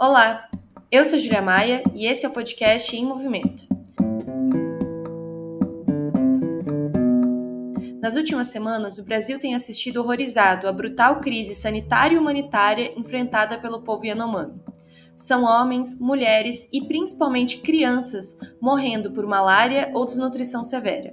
Olá, 0.00 0.48
eu 0.92 1.04
sou 1.04 1.18
Julia 1.18 1.42
Maia 1.42 1.82
e 1.92 2.06
esse 2.06 2.24
é 2.24 2.28
o 2.28 2.32
podcast 2.32 2.94
Em 2.94 3.04
Movimento. 3.04 3.66
Nas 8.00 8.14
últimas 8.14 8.46
semanas, 8.46 8.96
o 8.98 9.04
Brasil 9.04 9.40
tem 9.40 9.56
assistido 9.56 9.96
horrorizado 9.96 10.68
à 10.68 10.72
brutal 10.72 11.18
crise 11.18 11.52
sanitária 11.52 12.14
e 12.14 12.18
humanitária 12.18 12.92
enfrentada 12.96 13.58
pelo 13.58 13.82
povo 13.82 14.06
Yanomami. 14.06 14.62
São 15.16 15.42
homens, 15.42 15.98
mulheres 15.98 16.68
e 16.72 16.80
principalmente 16.80 17.58
crianças 17.58 18.38
morrendo 18.62 19.10
por 19.10 19.26
malária 19.26 19.90
ou 19.92 20.06
desnutrição 20.06 20.62
severa. 20.62 21.10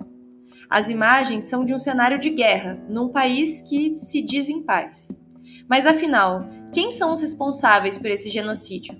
As 0.70 0.92
imagens 0.92 1.46
são 1.46 1.66
de 1.66 1.74
um 1.74 1.80
cenário 1.80 2.20
de 2.20 2.30
guerra, 2.30 2.80
num 2.88 3.10
país 3.10 3.62
que 3.62 3.98
se 3.98 4.22
diz 4.22 4.48
em 4.48 4.62
paz. 4.62 5.26
Mas 5.68 5.88
afinal, 5.88 6.48
quem 6.74 6.92
são 6.92 7.14
os 7.14 7.22
responsáveis 7.22 7.98
por 7.98 8.08
esse 8.08 8.30
genocídio? 8.30 8.96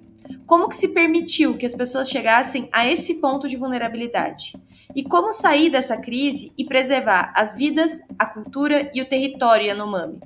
Como 0.46 0.70
que 0.70 0.78
se 0.78 0.94
permitiu 0.94 1.58
que 1.58 1.66
as 1.66 1.76
pessoas 1.76 2.10
chegassem 2.10 2.70
a 2.72 2.90
esse 2.90 3.16
ponto 3.16 3.48
de 3.48 3.58
vulnerabilidade? 3.58 4.54
E 4.96 5.04
como 5.04 5.34
sair 5.34 5.70
dessa 5.70 5.98
crise 5.98 6.54
e 6.58 6.64
preservar 6.64 7.34
as 7.36 7.54
vidas, 7.54 8.02
a 8.18 8.26
cultura 8.26 8.90
e 8.94 9.02
o 9.02 9.06
território 9.06 9.66
Yanomami? 9.66 10.20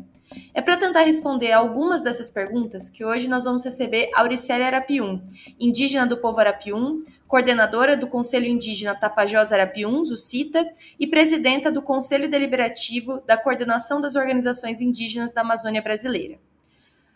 É 0.54 0.62
para 0.62 0.78
tentar 0.78 1.04
responder 1.04 1.52
algumas 1.52 2.02
dessas 2.02 2.30
perguntas 2.30 2.90
que 2.90 3.04
hoje 3.04 3.28
nós 3.28 3.46
vamos 3.46 3.64
receber 3.64 4.10
Auricélia 4.14 4.68
Arapium, 4.68 5.22
indígena 5.60 6.06
do 6.06 6.18
povo 6.18 6.40
Arapium, 6.40 7.04
coordenadora 7.28 7.96
do 7.96 8.08
Conselho 8.08 8.48
Indígena 8.48 8.96
Tapajós 8.96 9.52
Arapiuns, 9.52 10.12
o 10.12 10.18
CITA, 10.18 10.68
e 11.00 11.08
presidenta 11.08 11.72
do 11.72 11.82
Conselho 11.82 12.30
Deliberativo 12.30 13.22
da 13.26 13.38
Coordenação 13.38 14.02
das 14.02 14.16
Organizações 14.16 14.82
Indígenas 14.82 15.32
da 15.32 15.42
Amazônia 15.42 15.82
Brasileira. 15.82 16.40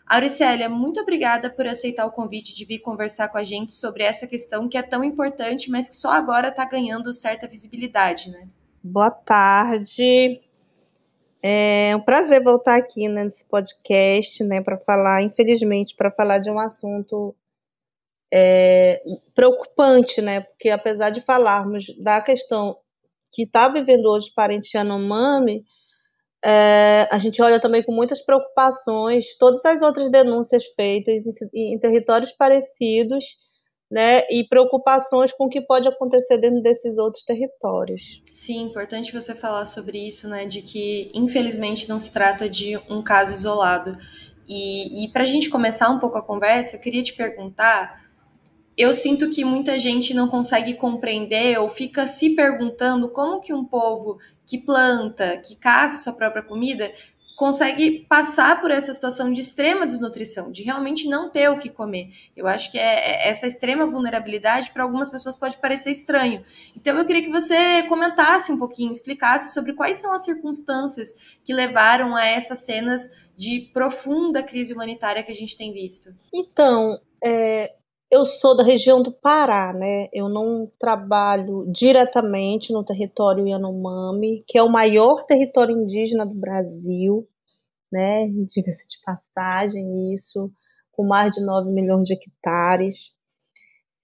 Auricélia, 0.06 0.68
muito 0.68 1.00
obrigada 1.00 1.48
por 1.48 1.66
aceitar 1.66 2.04
o 2.04 2.12
convite 2.12 2.54
de 2.54 2.64
vir 2.64 2.80
conversar 2.80 3.28
com 3.28 3.38
a 3.38 3.44
gente 3.44 3.72
sobre 3.72 4.02
essa 4.02 4.26
questão 4.26 4.68
que 4.68 4.76
é 4.76 4.82
tão 4.82 5.02
importante, 5.02 5.70
mas 5.70 5.88
que 5.88 5.96
só 5.96 6.10
agora 6.12 6.48
está 6.48 6.64
ganhando 6.64 7.12
certa 7.14 7.48
visibilidade, 7.48 8.30
né? 8.30 8.46
Boa 8.82 9.10
tarde. 9.10 10.42
É 11.42 11.96
um 11.96 12.00
prazer 12.00 12.42
voltar 12.42 12.76
aqui 12.76 13.08
né, 13.08 13.24
nesse 13.24 13.44
podcast, 13.46 14.42
né, 14.44 14.62
para 14.62 14.78
falar, 14.78 15.22
infelizmente, 15.22 15.94
para 15.94 16.10
falar 16.10 16.38
de 16.38 16.50
um 16.50 16.58
assunto 16.58 17.34
é, 18.32 19.02
preocupante, 19.34 20.20
né? 20.20 20.40
Porque 20.40 20.68
apesar 20.68 21.10
de 21.10 21.22
falarmos 21.22 21.84
da 21.98 22.20
questão 22.20 22.76
que 23.32 23.42
está 23.42 23.68
vivendo 23.68 24.06
hoje 24.06 24.28
o 24.30 24.34
parente 24.34 24.76
Yanomami, 24.76 25.64
é, 26.44 27.08
a 27.10 27.18
gente 27.18 27.40
olha 27.40 27.58
também 27.58 27.82
com 27.82 27.92
muitas 27.92 28.20
preocupações 28.20 29.24
todas 29.38 29.64
as 29.64 29.80
outras 29.80 30.10
denúncias 30.10 30.62
feitas 30.76 31.24
em, 31.54 31.74
em 31.74 31.78
territórios 31.78 32.30
parecidos, 32.32 33.24
né, 33.90 34.22
e 34.30 34.46
preocupações 34.48 35.32
com 35.32 35.44
o 35.44 35.48
que 35.48 35.60
pode 35.60 35.86
acontecer 35.86 36.38
dentro 36.38 36.60
desses 36.62 36.98
outros 36.98 37.22
territórios. 37.24 38.00
Sim, 38.30 38.62
importante 38.62 39.12
você 39.12 39.34
falar 39.34 39.64
sobre 39.66 39.98
isso, 39.98 40.28
né, 40.28 40.46
de 40.46 40.62
que 40.62 41.10
infelizmente 41.14 41.88
não 41.88 41.98
se 41.98 42.12
trata 42.12 42.48
de 42.48 42.76
um 42.90 43.02
caso 43.02 43.34
isolado. 43.34 43.96
E, 44.48 45.04
e 45.04 45.08
para 45.08 45.22
a 45.22 45.26
gente 45.26 45.48
começar 45.48 45.88
um 45.90 45.98
pouco 45.98 46.18
a 46.18 46.22
conversa, 46.22 46.76
eu 46.76 46.80
queria 46.80 47.02
te 47.02 47.14
perguntar 47.14 48.03
eu 48.76 48.94
sinto 48.94 49.30
que 49.30 49.44
muita 49.44 49.78
gente 49.78 50.12
não 50.14 50.28
consegue 50.28 50.74
compreender 50.74 51.58
ou 51.58 51.68
fica 51.68 52.06
se 52.06 52.34
perguntando 52.34 53.08
como 53.08 53.40
que 53.40 53.52
um 53.52 53.64
povo 53.64 54.18
que 54.46 54.58
planta, 54.58 55.38
que 55.38 55.56
caça 55.56 56.02
sua 56.02 56.12
própria 56.12 56.42
comida, 56.42 56.92
consegue 57.36 58.06
passar 58.08 58.60
por 58.60 58.70
essa 58.70 58.94
situação 58.94 59.32
de 59.32 59.40
extrema 59.40 59.86
desnutrição, 59.86 60.52
de 60.52 60.62
realmente 60.62 61.08
não 61.08 61.28
ter 61.28 61.48
o 61.48 61.58
que 61.58 61.68
comer. 61.68 62.12
Eu 62.36 62.46
acho 62.46 62.70
que 62.70 62.78
é, 62.78 63.24
é 63.24 63.28
essa 63.28 63.46
extrema 63.46 63.86
vulnerabilidade 63.86 64.70
para 64.70 64.84
algumas 64.84 65.10
pessoas 65.10 65.36
pode 65.36 65.56
parecer 65.56 65.90
estranho. 65.90 66.44
Então 66.76 66.96
eu 66.96 67.04
queria 67.04 67.22
que 67.22 67.30
você 67.30 67.82
comentasse 67.88 68.52
um 68.52 68.58
pouquinho, 68.58 68.92
explicasse 68.92 69.52
sobre 69.52 69.72
quais 69.72 69.96
são 69.96 70.14
as 70.14 70.24
circunstâncias 70.24 71.14
que 71.44 71.52
levaram 71.52 72.14
a 72.14 72.24
essas 72.24 72.60
cenas 72.60 73.10
de 73.36 73.68
profunda 73.72 74.42
crise 74.42 74.72
humanitária 74.72 75.22
que 75.22 75.32
a 75.32 75.34
gente 75.34 75.56
tem 75.56 75.72
visto. 75.72 76.10
Então, 76.32 77.00
é, 77.22 77.72
eu 78.14 78.24
sou 78.26 78.56
da 78.56 78.62
região 78.62 79.02
do 79.02 79.10
Pará, 79.10 79.72
né? 79.72 80.08
Eu 80.12 80.28
não 80.28 80.70
trabalho 80.78 81.66
diretamente 81.72 82.72
no 82.72 82.84
território 82.84 83.44
Yanomami, 83.44 84.44
que 84.46 84.56
é 84.56 84.62
o 84.62 84.70
maior 84.70 85.26
território 85.26 85.76
indígena 85.76 86.24
do 86.24 86.34
Brasil, 86.34 87.26
né? 87.90 88.28
Diga-se 88.54 88.86
de 88.86 88.98
passagem, 89.04 90.14
isso, 90.14 90.48
com 90.92 91.04
mais 91.04 91.34
de 91.34 91.44
9 91.44 91.72
milhões 91.72 92.04
de 92.04 92.14
hectares. 92.14 92.94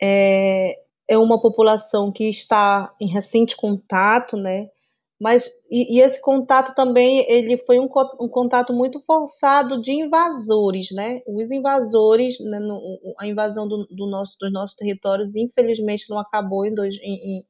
É, 0.03 0.75
é 1.09 1.17
uma 1.17 1.41
população 1.41 2.11
que 2.11 2.29
está 2.29 2.93
em 3.01 3.07
recente 3.07 3.57
contato, 3.57 4.37
né? 4.37 4.71
Mas 5.21 5.47
e, 5.71 5.99
e, 5.99 6.01
esse 6.01 6.19
contato 6.19 6.75
também 6.75 7.27
ele 7.31 7.59
foi 7.59 7.79
um, 7.79 7.89
um, 8.19 8.29
contato 8.29 8.73
muito 8.73 8.99
forçado 9.01 9.79
de 9.83 9.93
invasores, 9.93 10.91
né? 10.93 11.21
Os 11.27 11.51
invasores, 11.51 12.41
né, 12.41 12.59
no, 12.59 12.81
a 13.19 13.27
invasão 13.27 13.69
do, 13.69 13.87
do 13.91 14.07
nosso, 14.07 14.35
dos 14.41 14.51
nossos 14.51 14.75
territórios, 14.75 15.29
infelizmente, 15.37 16.09
não 16.09 16.19
acabou 16.19 16.65
em, 16.65 16.75
dois, 16.75 16.95
em, 17.03 17.45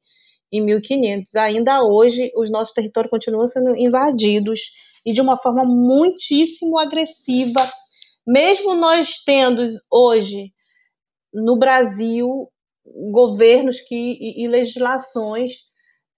em 0.51 0.61
1500. 0.61 1.33
Ainda 1.35 1.81
hoje, 1.81 2.29
os 2.35 2.51
nossos 2.51 2.73
territórios 2.73 3.09
continuam 3.09 3.47
sendo 3.47 3.73
invadidos 3.77 4.59
e 5.05 5.13
de 5.13 5.21
uma 5.21 5.37
forma 5.37 5.63
muitíssimo 5.63 6.77
agressiva, 6.77 7.71
mesmo 8.27 8.75
nós 8.75 9.15
tendo 9.25 9.79
hoje 9.89 10.51
no 11.33 11.57
Brasil 11.57 12.49
governos 13.11 13.79
que 13.79 13.95
e, 13.95 14.43
e 14.43 14.47
legislações 14.49 15.70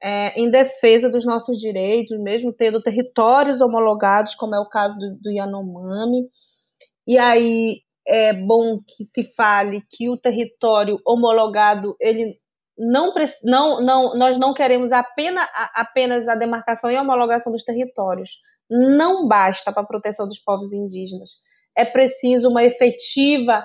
é, 0.04 0.38
em 0.38 0.52
defesa 0.52 1.10
dos 1.10 1.26
nossos 1.26 1.58
direitos, 1.58 2.20
mesmo 2.20 2.52
tendo 2.52 2.82
territórios 2.82 3.62
homologados, 3.62 4.36
como 4.36 4.54
é 4.54 4.60
o 4.60 4.68
caso 4.68 4.98
do, 5.00 5.18
do 5.22 5.32
Yanomami. 5.32 6.28
E 7.08 7.18
aí 7.18 7.80
é 8.06 8.34
bom 8.34 8.80
que 8.86 9.06
se 9.06 9.34
fale 9.34 9.82
que 9.90 10.10
o 10.10 10.18
território 10.18 11.00
homologado 11.08 11.96
ele 12.02 12.38
não, 12.78 13.14
não, 13.44 13.82
não, 13.82 14.18
nós 14.18 14.38
não 14.38 14.54
queremos 14.54 14.92
apenas, 14.92 15.48
apenas 15.74 16.28
a 16.28 16.36
demarcação 16.36 16.92
e 16.92 16.98
homologação 16.98 17.54
dos 17.54 17.64
territórios. 17.64 18.30
Não 18.70 19.26
basta 19.26 19.72
para 19.72 19.84
a 19.84 19.88
proteção 19.88 20.28
dos 20.28 20.40
povos 20.40 20.74
indígenas. 20.74 21.30
É 21.78 21.86
preciso 21.86 22.50
uma 22.50 22.64
efetiva 22.64 23.64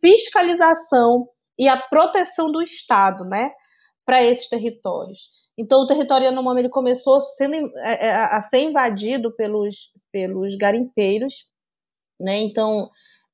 fiscalização 0.00 1.28
e 1.56 1.68
a 1.68 1.76
proteção 1.76 2.50
do 2.50 2.60
Estado, 2.60 3.24
né, 3.24 3.52
para 4.06 4.22
esses 4.22 4.48
territórios. 4.48 5.28
Então, 5.58 5.80
o 5.80 5.86
território 5.86 6.26
Yanomami 6.26 6.60
ele 6.60 6.68
começou 6.68 7.20
sendo, 7.20 7.54
é, 7.78 8.06
é, 8.06 8.10
a 8.10 8.42
ser 8.42 8.60
invadido 8.60 9.34
pelos, 9.34 9.90
pelos 10.12 10.56
garimpeiros, 10.56 11.34
né? 12.20 12.38
Então, 12.38 12.88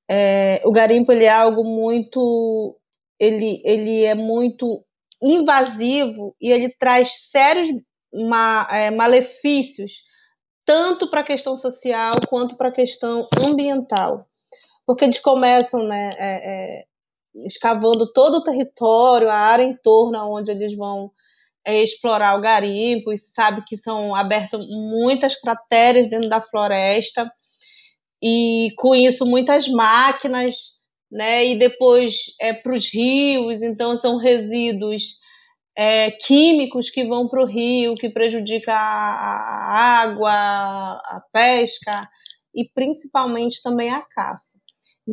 é, 0.09 0.63
o 0.65 0.73
garimpo 0.73 1.13
ele 1.13 1.25
é 1.25 1.31
algo 1.31 1.63
muito, 1.63 2.77
ele, 3.21 3.61
ele 3.65 4.05
é 4.05 4.15
muito 4.15 4.85
invasivo 5.23 6.35
e 6.41 6.51
ele 6.51 6.75
traz 6.79 7.13
sérios 7.31 7.69
ma, 8.13 8.67
é, 8.71 8.91
malefícios 8.91 9.93
tanto 10.65 11.11
para 11.11 11.21
a 11.21 11.25
questão 11.25 11.57
social 11.57 12.13
quanto 12.29 12.57
para 12.57 12.69
a 12.69 12.73
questão 12.73 13.29
ambiental, 13.45 14.27
porque 14.87 15.05
eles 15.05 15.19
começam, 15.19 15.83
né, 15.85 16.15
é, 16.19 16.81
é, 16.81 16.85
escavando 17.47 18.13
todo 18.13 18.37
o 18.37 18.45
território, 18.45 19.29
a 19.31 19.35
área 19.35 19.65
em 19.65 19.77
torno 19.83 20.19
onde 20.33 20.51
eles 20.51 20.77
vão 20.77 21.11
é, 21.67 21.83
explorar 21.83 22.37
o 22.39 22.41
garimpo, 22.41 23.13
e 23.13 23.19
sabe 23.19 23.65
que 23.67 23.77
são 23.77 24.15
abertas 24.15 24.67
muitas 24.69 25.35
crateras 25.41 26.11
dentro 26.11 26.29
da 26.29 26.41
floresta, 26.43 27.31
e 28.23 28.69
com 28.77 28.95
isso 28.95 29.27
muitas 29.27 29.69
máquinas, 29.69 30.57
né, 31.11 31.47
e 31.47 31.59
depois 31.59 32.15
é, 32.41 32.53
para 32.55 32.75
os 32.75 32.93
rios, 32.93 33.63
então 33.63 33.97
são 33.97 34.17
resíduos 34.19 35.03
é, 35.77 36.11
químicos 36.13 36.91
que 36.91 37.05
vão 37.05 37.29
para 37.29 37.43
o 37.43 37.47
rio, 37.47 37.95
que 37.97 38.11
prejudica 38.11 38.73
a 38.73 40.01
água, 40.03 40.33
a 40.33 41.23
pesca 41.33 42.09
e 42.55 42.69
principalmente 42.75 43.63
também 43.63 43.91
a 43.91 44.03
caça. 44.03 44.62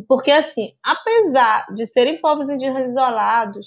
Porque, 0.06 0.30
assim, 0.30 0.72
apesar 0.84 1.66
de 1.74 1.86
serem 1.86 2.20
povos 2.20 2.48
indígenas 2.48 2.90
isolados, 2.90 3.66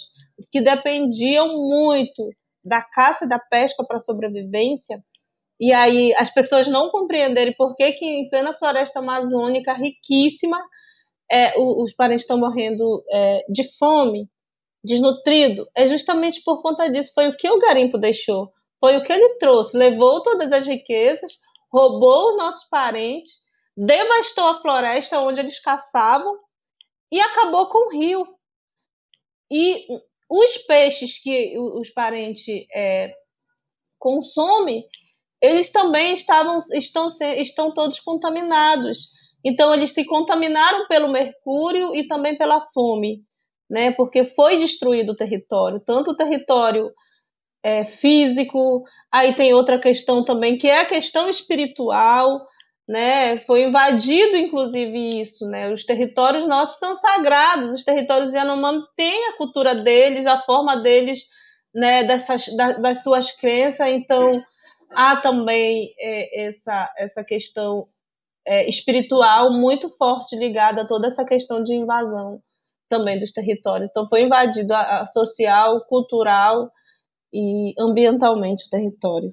que 0.52 0.62
dependiam 0.62 1.48
muito 1.48 2.30
da 2.64 2.82
caça 2.82 3.26
e 3.26 3.30
da 3.30 3.40
pesca 3.40 3.84
para 3.86 4.00
sobrevivência, 4.00 5.04
e 5.60 5.74
aí 5.74 6.14
as 6.16 6.34
pessoas 6.34 6.68
não 6.68 6.90
compreenderem 6.90 7.54
por 7.54 7.76
que, 7.76 7.92
que 7.94 8.06
em 8.06 8.30
plena 8.30 8.54
floresta 8.54 9.00
amazônica 9.00 9.74
riquíssima, 9.74 10.60
é, 11.32 11.54
os 11.58 11.94
parentes 11.94 12.24
estão 12.24 12.38
morrendo 12.38 13.04
é, 13.12 13.46
de 13.50 13.64
fome, 13.78 14.30
desnutrido, 14.84 15.68
é 15.76 15.88
justamente 15.88 16.42
por 16.44 16.62
conta 16.62 16.90
disso. 16.90 17.12
Foi 17.14 17.28
o 17.28 17.36
que 17.36 17.50
o 17.50 17.60
garimpo 17.60 17.98
deixou, 17.98 18.52
foi 18.80 18.98
o 18.98 19.04
que 19.04 19.12
ele 19.12 19.36
trouxe, 19.36 19.78
levou 19.78 20.22
todas 20.22 20.52
as 20.52 20.68
riquezas, 20.68 21.32
roubou 21.72 22.30
os 22.30 22.38
nossos 22.38 22.68
parentes, 22.70 23.32
devastou 23.76 24.46
a 24.46 24.62
floresta 24.62 25.20
onde 25.20 25.40
eles 25.40 25.60
caçavam 25.60 26.38
e 27.12 27.20
acabou 27.20 27.68
com 27.68 27.88
o 27.88 27.92
rio. 27.92 28.26
E 29.52 29.86
os 30.30 30.58
peixes 30.60 31.22
que 31.22 31.58
os 31.58 31.90
parentes 31.90 32.66
é, 32.74 33.14
consomem, 34.00 34.84
eles 35.42 35.70
também 35.70 36.14
estavam, 36.14 36.58
estão, 36.74 37.08
estão 37.38 37.74
todos 37.74 38.00
contaminados. 38.00 39.10
Então, 39.46 39.74
eles 39.74 39.94
se 39.94 40.06
contaminaram 40.06 40.88
pelo 40.88 41.12
mercúrio 41.12 41.94
e 41.94 42.08
também 42.08 42.38
pela 42.38 42.66
fome, 42.74 43.22
né? 43.70 43.92
porque 43.92 44.26
foi 44.26 44.58
destruído 44.58 45.12
o 45.12 45.16
território, 45.16 45.82
tanto 45.86 46.12
o 46.12 46.16
território 46.16 46.92
é, 47.62 47.86
físico, 47.86 48.84
aí 49.12 49.36
tem 49.36 49.54
outra 49.54 49.80
questão 49.80 50.24
também, 50.24 50.58
que 50.58 50.68
é 50.68 50.80
a 50.80 50.86
questão 50.86 51.30
espiritual, 51.30 52.46
né? 52.88 53.40
Foi 53.46 53.64
invadido, 53.64 54.36
inclusive, 54.36 55.22
isso, 55.22 55.48
né? 55.48 55.72
Os 55.72 55.86
territórios 55.86 56.48
nossos 56.48 56.78
são 56.78 56.96
sagrados, 56.96 57.72
os 57.72 57.84
territórios 57.84 58.34
Yanomami 58.34 58.84
têm 58.96 59.30
a 59.30 59.38
cultura 59.38 59.76
deles, 59.76 60.26
a 60.28 60.42
forma 60.42 60.78
deles, 60.82 61.22
né? 61.74 62.04
Dessas, 62.04 62.46
da, 62.56 62.74
das 62.74 63.02
suas 63.04 63.32
crenças, 63.32 63.88
então 63.88 64.44
há 64.92 65.18
também 65.18 65.94
é, 66.00 66.48
essa, 66.48 66.94
essa 66.98 67.24
questão 67.24 67.88
é, 68.46 68.70
espiritual 68.70 69.52
muito 69.52 69.90
forte 69.98 70.36
ligada 70.36 70.82
a 70.82 70.88
toda 70.88 71.08
essa 71.08 71.26
questão 71.26 71.64
de 71.64 71.74
invasão 71.74 72.42
também 72.90 73.20
dos 73.20 73.32
territórios. 73.32 73.90
Então 73.90 74.08
foi 74.08 74.24
invadido 74.24 74.74
a, 74.74 75.02
a 75.02 75.06
social, 75.06 75.86
cultural 75.86 76.70
e 77.34 77.74
ambientalmente 77.80 78.66
o 78.68 78.70
território. 78.70 79.30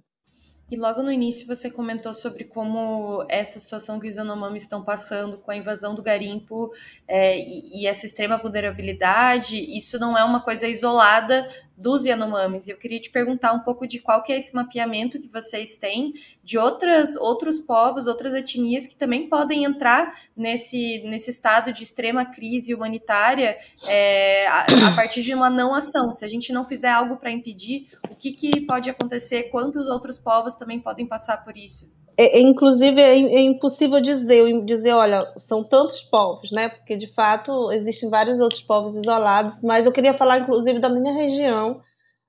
E 0.71 0.77
logo 0.77 1.03
no 1.03 1.11
início 1.11 1.49
você 1.49 1.69
comentou 1.69 2.15
sobre 2.15 2.45
como 2.45 3.25
essa 3.29 3.59
situação 3.59 3.99
que 3.99 4.09
os 4.09 4.15
Yanomami 4.15 4.57
estão 4.57 4.85
passando 4.85 5.39
com 5.39 5.51
a 5.51 5.57
invasão 5.57 5.97
do 5.97 6.03
garimpo 6.03 6.71
é, 7.09 7.37
e, 7.39 7.83
e, 7.83 7.87
essa 7.87 8.07
extrema 8.07 8.39
vulnerabilidade, 8.39 9.57
isso 9.57 9.99
não 9.99 10.17
é 10.17 10.23
uma 10.23 10.41
coisa 10.41 10.69
isolada 10.69 11.49
dos 11.81 12.05
Yanomamis. 12.05 12.69
Eu 12.69 12.77
queria 12.77 13.01
te 13.01 13.11
perguntar 13.11 13.53
um 13.53 13.61
pouco 13.61 13.87
de 13.87 13.99
qual 13.99 14.23
que 14.23 14.33
é 14.33 14.37
esse 14.37 14.55
mapeamento 14.55 15.19
que 15.19 15.29
vocês 15.29 15.77
têm 15.77 16.13
de 16.45 16.59
outras, 16.59 17.17
outros 17.17 17.59
povos, 17.59 18.07
outras 18.07 18.35
etnias 18.35 18.87
que 18.87 18.97
também 18.97 19.29
podem 19.29 19.65
entrar 19.65 20.21
nesse, 20.37 21.03
nesse 21.07 21.31
estado 21.31 21.73
de 21.73 21.83
extrema 21.83 22.27
crise 22.27 22.75
humanitária 22.75 23.57
é, 23.87 24.47
a, 24.47 24.67
a, 24.89 24.95
partir 24.95 25.23
de 25.23 25.33
uma 25.35 25.49
não 25.49 25.75
ação. 25.75 26.13
Se 26.13 26.25
a 26.25 26.29
gente 26.29 26.53
não 26.53 26.65
fizer 26.65 26.91
algo 26.91 27.17
para 27.17 27.31
impedir, 27.31 27.89
o 28.11 28.15
que, 28.15 28.33
que 28.33 28.61
pode 28.61 28.91
acontecer? 28.91 29.45
Quantos 29.45 29.89
outros 29.89 30.19
povos 30.19 30.57
também 30.57 30.79
podem 30.79 31.07
passar 31.07 31.43
por 31.45 31.57
isso? 31.57 32.00
É, 32.17 32.39
é, 32.39 32.41
inclusive, 32.41 33.01
é, 33.01 33.15
é, 33.19 33.41
impossível 33.41 34.01
dizer, 34.01 34.65
dizer, 34.65 34.93
olha, 34.93 35.33
são 35.37 35.65
tantos 35.65 36.03
povos, 36.03 36.51
né? 36.53 36.69
Porque, 36.69 36.97
de 36.97 37.13
fato, 37.15 37.73
existem 37.73 38.11
vários 38.11 38.41
outros 38.41 38.61
povos 38.61 38.97
isolados, 38.97 39.55
mas 39.63 39.87
eu 39.87 39.93
queria 39.93 40.15
falar, 40.15 40.41
inclusive, 40.41 40.81
da 40.81 40.89
minha 40.89 41.15
região. 41.15 41.81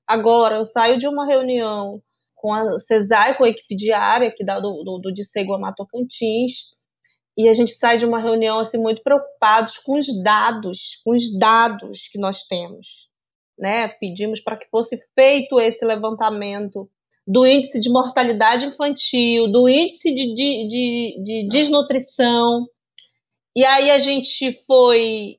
Agora, 0.08 0.56
eu 0.58 0.66
saio 0.66 0.98
de 0.98 1.08
uma 1.08 1.26
reunião 1.26 2.02
com 2.36 2.54
a 2.54 2.80
CESAI, 2.80 3.38
com 3.38 3.44
a 3.44 3.50
equipe 3.50 3.76
diária 3.76 4.30
aqui 4.30 4.44
da, 4.44 4.60
do, 4.60 4.84
do, 4.84 4.98
do 5.00 5.14
Dissego 5.14 5.54
Amatocantins, 5.54 6.52
e 7.38 7.48
a 7.48 7.54
gente 7.54 7.74
sai 7.74 7.98
de 7.98 8.06
uma 8.06 8.20
reunião, 8.20 8.60
assim, 8.60 8.78
muito 8.78 9.02
preocupados 9.04 9.78
com 9.80 9.98
os 9.98 10.08
dados, 10.24 11.00
com 11.04 11.16
os 11.16 11.38
dados 11.38 12.08
que 12.12 12.20
nós 12.20 12.44
temos, 12.44 13.10
né? 13.58 13.88
Pedimos 14.00 14.42
para 14.42 14.58
que 14.58 14.68
fosse 14.70 14.98
feito 15.16 15.60
esse 15.60 15.86
levantamento 15.86 16.90
do 17.28 17.46
índice 17.46 17.80
de 17.80 17.90
mortalidade 17.90 18.66
infantil, 18.66 19.52
do 19.52 19.70
índice 19.70 20.14
de, 20.14 20.34
de, 20.34 20.68
de, 20.68 21.24
de 21.24 21.50
desnutrição. 21.50 22.66
E 23.56 23.64
aí 23.64 23.92
a 23.92 24.00
gente 24.00 24.62
foi. 24.66 25.38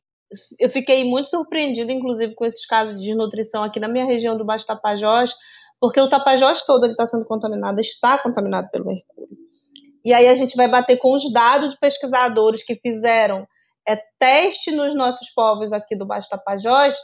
Eu 0.58 0.70
fiquei 0.70 1.04
muito 1.04 1.28
surpreendida, 1.28 1.92
inclusive, 1.92 2.34
com 2.34 2.44
esses 2.46 2.64
casos 2.66 2.98
de 2.98 3.06
desnutrição 3.06 3.62
aqui 3.62 3.78
na 3.78 3.88
minha 3.88 4.06
região 4.06 4.36
do 4.36 4.44
Baixo 4.44 4.66
Tapajós, 4.66 5.34
porque 5.78 6.00
o 6.00 6.08
Tapajós 6.08 6.62
todo 6.62 6.86
está 6.86 7.04
sendo 7.06 7.24
contaminado, 7.26 7.80
está 7.80 8.16
contaminado 8.18 8.70
pelo 8.70 8.86
mercúrio. 8.86 9.36
E 10.04 10.12
aí 10.12 10.26
a 10.26 10.34
gente 10.34 10.56
vai 10.56 10.68
bater 10.68 10.96
com 10.98 11.14
os 11.14 11.30
dados 11.32 11.70
de 11.70 11.78
pesquisadores 11.78 12.64
que 12.64 12.76
fizeram 12.76 13.46
é, 13.86 13.96
teste 14.18 14.70
nos 14.70 14.94
nossos 14.94 15.28
povos 15.30 15.72
aqui 15.72 15.96
do 15.96 16.06
Baixo 16.06 16.28
Tapajós, 16.28 16.96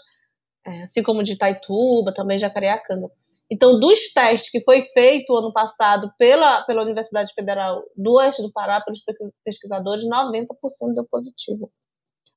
é, 0.67 0.83
assim 0.85 1.03
como 1.03 1.23
de 1.23 1.33
Itaituba, 1.33 2.15
também 2.15 2.39
Jacareacanga. 2.39 3.09
Então, 3.51 3.81
dos 3.81 4.13
testes 4.13 4.51
que 4.51 4.63
foi 4.63 4.83
feito 4.93 5.35
ano 5.35 5.53
passado 5.53 6.13
pela, 6.19 6.63
pela 6.65 6.83
Universidade 6.83 7.33
Federal 7.35 7.83
do 7.97 8.15
Oeste 8.15 8.43
do 8.43 8.53
Pará, 8.53 8.81
pelos 8.81 9.01
pesquisadores, 9.43 10.05
90% 10.05 10.95
deu 10.95 11.07
positivo. 11.11 11.71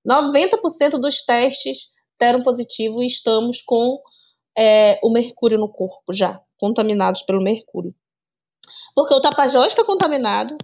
90% 0.07 0.99
dos 0.99 1.21
testes 1.23 1.89
deram 2.19 2.43
positivo 2.43 3.03
e 3.03 3.07
estamos 3.07 3.61
com 3.61 3.99
é, 4.57 4.99
o 5.03 5.11
mercúrio 5.11 5.57
no 5.57 5.67
corpo 5.69 6.13
já, 6.13 6.39
contaminados 6.57 7.21
pelo 7.23 7.43
mercúrio. 7.43 7.93
Porque 8.95 9.13
o 9.13 9.21
Tapajós 9.21 9.67
está 9.67 9.83
contaminado, 9.83 10.55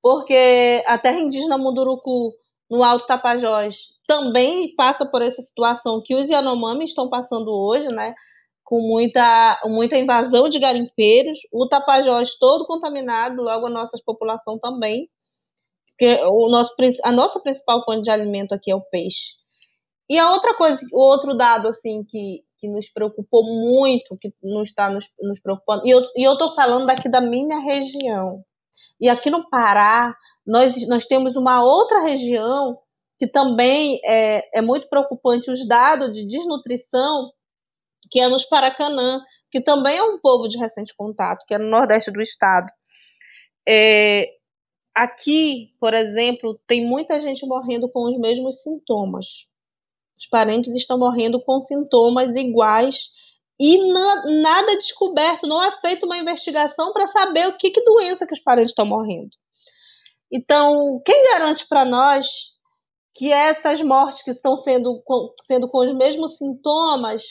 porque 0.00 0.82
a 0.86 0.98
terra 0.98 1.18
indígena 1.18 1.58
Munduruku, 1.58 2.32
no 2.70 2.82
Alto 2.82 3.06
Tapajós, 3.06 3.76
também 4.06 4.74
passa 4.76 5.04
por 5.04 5.22
essa 5.22 5.42
situação 5.42 6.00
que 6.04 6.14
os 6.14 6.28
Yanomami 6.28 6.84
estão 6.84 7.08
passando 7.08 7.48
hoje, 7.48 7.88
né? 7.92 8.14
Com 8.66 8.80
muita, 8.80 9.60
muita 9.64 9.96
invasão 9.96 10.48
de 10.48 10.58
garimpeiros, 10.58 11.38
o 11.52 11.68
Tapajós 11.68 12.34
todo 12.34 12.66
contaminado, 12.66 13.40
logo 13.40 13.66
a 13.66 13.70
nossa 13.70 13.96
população 14.04 14.58
também, 14.58 15.08
porque 15.86 16.20
o 16.24 16.50
nosso, 16.50 16.74
a 17.04 17.12
nossa 17.12 17.40
principal 17.40 17.84
fonte 17.84 18.02
de 18.02 18.10
alimento 18.10 18.52
aqui 18.52 18.72
é 18.72 18.74
o 18.74 18.82
peixe. 18.82 19.34
E 20.10 20.18
a 20.18 20.32
outra 20.32 20.52
coisa, 20.54 20.84
o 20.92 21.00
outro 21.00 21.36
dado 21.36 21.68
assim 21.68 22.04
que, 22.08 22.40
que 22.58 22.68
nos 22.68 22.90
preocupou 22.90 23.44
muito, 23.44 24.18
que 24.20 24.32
não 24.42 24.64
está 24.64 24.90
nos, 24.90 25.08
nos 25.20 25.40
preocupando, 25.40 25.86
e 25.86 25.90
eu 25.90 26.32
estou 26.32 26.52
falando 26.56 26.86
daqui 26.86 27.08
da 27.08 27.20
minha 27.20 27.60
região. 27.60 28.42
E 29.00 29.08
aqui 29.08 29.30
no 29.30 29.48
Pará, 29.48 30.12
nós, 30.44 30.88
nós 30.88 31.06
temos 31.06 31.36
uma 31.36 31.62
outra 31.62 32.02
região 32.02 32.76
que 33.16 33.28
também 33.28 34.00
é, 34.04 34.58
é 34.58 34.60
muito 34.60 34.88
preocupante 34.88 35.52
os 35.52 35.66
dados 35.66 36.12
de 36.12 36.26
desnutrição 36.26 37.30
que 38.10 38.20
é 38.20 38.28
nos 38.28 38.44
Paracanã, 38.44 39.20
que 39.50 39.60
também 39.60 39.96
é 39.96 40.02
um 40.02 40.18
povo 40.18 40.48
de 40.48 40.58
recente 40.58 40.94
contato, 40.96 41.44
que 41.46 41.54
é 41.54 41.58
no 41.58 41.68
nordeste 41.68 42.10
do 42.10 42.20
estado. 42.20 42.70
É, 43.68 44.28
aqui, 44.94 45.72
por 45.80 45.94
exemplo, 45.94 46.60
tem 46.66 46.86
muita 46.86 47.20
gente 47.20 47.46
morrendo 47.46 47.90
com 47.90 48.04
os 48.08 48.18
mesmos 48.18 48.62
sintomas. 48.62 49.26
Os 50.18 50.26
parentes 50.28 50.74
estão 50.74 50.98
morrendo 50.98 51.42
com 51.42 51.60
sintomas 51.60 52.34
iguais 52.34 53.10
e 53.58 53.90
na, 53.90 54.24
nada 54.42 54.76
descoberto, 54.76 55.46
não 55.46 55.62
é 55.62 55.72
feita 55.80 56.06
uma 56.06 56.18
investigação 56.18 56.92
para 56.92 57.06
saber 57.06 57.48
o 57.48 57.56
que, 57.56 57.70
que 57.70 57.84
doença 57.84 58.26
que 58.26 58.34
os 58.34 58.40
parentes 58.40 58.70
estão 58.70 58.86
morrendo. 58.86 59.30
Então, 60.30 61.00
quem 61.04 61.22
garante 61.24 61.66
para 61.66 61.84
nós 61.84 62.26
que 63.14 63.32
essas 63.32 63.80
mortes 63.80 64.22
que 64.22 64.30
estão 64.30 64.56
sendo, 64.56 65.02
sendo 65.46 65.68
com 65.68 65.78
os 65.78 65.92
mesmos 65.92 66.36
sintomas 66.36 67.22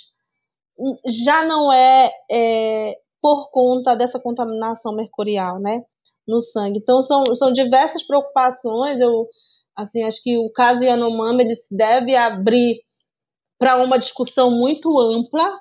já 1.05 1.43
não 1.43 1.71
é, 1.71 2.11
é 2.29 2.95
por 3.21 3.49
conta 3.49 3.95
dessa 3.95 4.19
contaminação 4.19 4.93
mercurial, 4.95 5.59
né, 5.59 5.83
no 6.27 6.39
sangue. 6.39 6.79
Então 6.79 7.01
são, 7.01 7.23
são 7.35 7.51
diversas 7.51 8.03
preocupações. 8.03 8.99
Eu 8.99 9.27
assim 9.75 10.03
acho 10.03 10.21
que 10.21 10.37
o 10.37 10.49
caso 10.51 10.85
Yanomami 10.85 11.43
ele 11.43 11.55
se 11.55 11.75
deve 11.75 12.15
abrir 12.15 12.81
para 13.57 13.81
uma 13.83 13.97
discussão 13.97 14.51
muito 14.51 14.97
ampla 14.99 15.59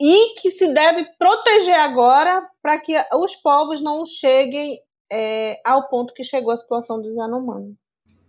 e 0.00 0.34
que 0.40 0.50
se 0.52 0.72
deve 0.72 1.04
proteger 1.18 1.78
agora 1.78 2.46
para 2.62 2.78
que 2.78 2.94
os 3.14 3.36
povos 3.36 3.80
não 3.80 4.04
cheguem 4.04 4.78
é, 5.10 5.60
ao 5.64 5.88
ponto 5.88 6.14
que 6.14 6.24
chegou 6.24 6.52
a 6.52 6.56
situação 6.56 7.00
dos 7.00 7.14
Yanomami. 7.14 7.74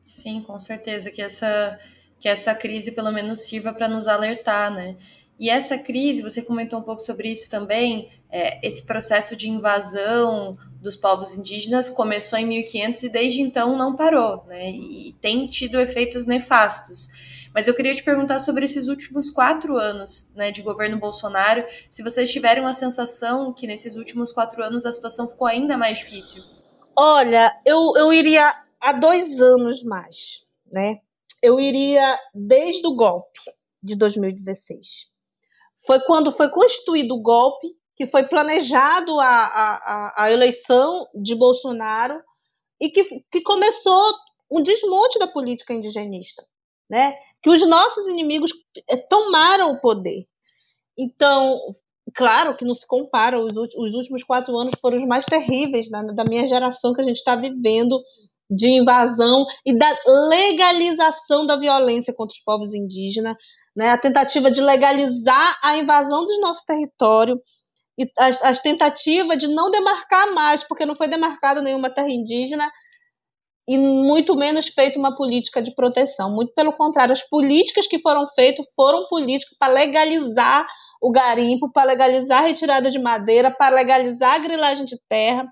Sim, 0.05 0.41
com 0.41 0.59
certeza 0.59 1.11
que 1.11 1.21
essa 1.21 1.79
que 2.19 2.29
essa 2.29 2.55
crise 2.55 2.93
pelo 2.93 3.11
menos 3.11 3.41
sirva 3.41 3.73
para 3.73 3.87
nos 3.87 4.07
alertar, 4.07 4.73
né? 4.73 4.97
E 5.39 5.49
essa 5.49 5.77
crise, 5.77 6.21
você 6.21 6.41
comentou 6.41 6.79
um 6.79 6.83
pouco 6.83 7.01
sobre 7.01 7.29
isso 7.29 7.49
também, 7.49 8.09
é, 8.29 8.65
esse 8.65 8.85
processo 8.85 9.35
de 9.35 9.49
invasão 9.49 10.57
dos 10.81 10.95
povos 10.95 11.35
indígenas 11.35 11.89
começou 11.89 12.37
em 12.39 12.45
1500 12.45 13.03
e 13.03 13.09
desde 13.09 13.41
então 13.41 13.77
não 13.77 13.95
parou, 13.95 14.45
né? 14.45 14.69
E 14.69 15.13
tem 15.21 15.47
tido 15.47 15.79
efeitos 15.79 16.25
nefastos. 16.25 17.09
Mas 17.53 17.67
eu 17.67 17.73
queria 17.73 17.95
te 17.95 18.03
perguntar 18.03 18.39
sobre 18.39 18.65
esses 18.65 18.87
últimos 18.87 19.29
quatro 19.29 19.77
anos 19.77 20.33
né, 20.35 20.51
de 20.51 20.61
governo 20.61 20.99
Bolsonaro, 20.99 21.65
se 21.89 22.03
vocês 22.03 22.29
tiveram 22.29 22.67
a 22.67 22.73
sensação 22.73 23.53
que 23.53 23.65
nesses 23.65 23.95
últimos 23.95 24.33
quatro 24.33 24.61
anos 24.61 24.85
a 24.85 24.91
situação 24.91 25.27
ficou 25.27 25.47
ainda 25.47 25.77
mais 25.77 25.99
difícil. 25.99 26.43
Olha, 26.97 27.51
eu, 27.65 27.93
eu 27.95 28.11
iria 28.13 28.53
há 28.79 28.91
dois 28.91 29.39
anos 29.39 29.83
mais, 29.83 30.41
né? 30.69 30.99
Eu 31.41 31.59
iria 31.59 32.17
desde 32.33 32.85
o 32.85 32.95
golpe 32.95 33.39
de 33.81 33.95
2016 33.95 35.14
foi 35.85 35.99
quando 36.01 36.35
foi 36.35 36.49
constituído 36.49 37.15
o 37.15 37.21
golpe, 37.21 37.67
que 37.95 38.07
foi 38.07 38.23
planejado 38.23 39.19
a, 39.19 39.27
a, 39.27 40.23
a 40.23 40.31
eleição 40.31 41.07
de 41.15 41.33
Bolsonaro 41.33 42.21
e 42.79 42.89
que, 42.89 43.03
que 43.31 43.41
começou 43.41 44.13
um 44.51 44.61
desmonte 44.61 45.17
da 45.17 45.27
política 45.27 45.73
indigenista, 45.73 46.43
né? 46.89 47.15
que 47.41 47.49
os 47.49 47.65
nossos 47.67 48.07
inimigos 48.07 48.51
eh, 48.89 48.97
tomaram 48.97 49.71
o 49.71 49.79
poder. 49.79 50.25
Então, 50.97 51.59
claro 52.13 52.57
que 52.57 52.65
não 52.65 52.73
se 52.73 52.85
compara, 52.87 53.39
os, 53.39 53.55
os 53.55 53.93
últimos 53.93 54.23
quatro 54.23 54.57
anos 54.57 54.73
foram 54.81 54.97
os 54.97 55.05
mais 55.05 55.25
terríveis 55.25 55.89
da 55.89 56.23
minha 56.25 56.45
geração 56.45 56.93
que 56.93 57.01
a 57.01 57.03
gente 57.03 57.17
está 57.17 57.35
vivendo 57.35 58.01
de 58.49 58.69
invasão 58.69 59.45
e 59.65 59.77
da 59.77 59.97
legalização 60.29 61.45
da 61.45 61.57
violência 61.57 62.13
contra 62.13 62.33
os 62.33 62.43
povos 62.43 62.73
indígenas, 62.73 63.35
né, 63.75 63.89
a 63.89 63.97
tentativa 63.97 64.51
de 64.51 64.61
legalizar 64.61 65.59
a 65.63 65.77
invasão 65.77 66.25
do 66.25 66.39
nosso 66.39 66.65
território, 66.65 67.39
e 67.97 68.05
as, 68.17 68.41
as 68.43 68.59
tentativas 68.59 69.37
de 69.37 69.47
não 69.47 69.71
demarcar 69.71 70.33
mais, 70.33 70.63
porque 70.63 70.85
não 70.85 70.95
foi 70.95 71.07
demarcado 71.07 71.61
nenhuma 71.61 71.89
terra 71.89 72.09
indígena, 72.09 72.69
e 73.67 73.77
muito 73.77 74.35
menos 74.35 74.67
feito 74.67 74.99
uma 74.99 75.15
política 75.15 75.61
de 75.61 75.73
proteção. 75.73 76.31
Muito 76.31 76.53
pelo 76.53 76.73
contrário, 76.73 77.13
as 77.13 77.27
políticas 77.27 77.87
que 77.87 77.99
foram 77.99 78.27
feitas 78.35 78.65
foram 78.75 79.07
políticas 79.07 79.57
para 79.57 79.73
legalizar 79.73 80.67
o 81.01 81.11
garimpo, 81.11 81.71
para 81.71 81.87
legalizar 81.91 82.43
a 82.43 82.47
retirada 82.47 82.89
de 82.91 82.99
madeira, 82.99 83.49
para 83.49 83.75
legalizar 83.75 84.35
a 84.35 84.39
grilagem 84.39 84.85
de 84.85 84.97
terra. 85.09 85.47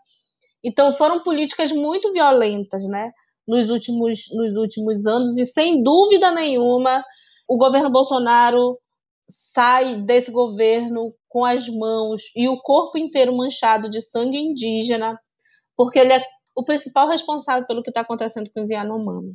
Então 0.63 0.95
foram 0.95 1.23
políticas 1.23 1.71
muito 1.71 2.11
violentas, 2.13 2.83
né? 2.83 3.11
Nos 3.47 3.69
últimos, 3.69 4.19
nos 4.31 4.55
últimos 4.55 5.05
anos, 5.05 5.37
e 5.37 5.45
sem 5.45 5.83
dúvida 5.83 6.31
nenhuma, 6.31 7.03
o 7.47 7.57
governo 7.57 7.91
Bolsonaro 7.91 8.77
sai 9.29 10.01
desse 10.03 10.31
governo 10.31 11.13
com 11.27 11.43
as 11.43 11.67
mãos 11.67 12.21
e 12.35 12.47
o 12.47 12.61
corpo 12.61 12.97
inteiro 12.97 13.35
manchado 13.35 13.89
de 13.89 14.01
sangue 14.01 14.37
indígena, 14.37 15.19
porque 15.75 15.99
ele 15.99 16.13
é 16.13 16.23
o 16.55 16.63
principal 16.63 17.07
responsável 17.09 17.65
pelo 17.67 17.81
que 17.83 17.89
está 17.89 18.01
acontecendo 18.01 18.49
com 18.53 18.61
os 18.61 18.69
Yanomami. 18.69 19.33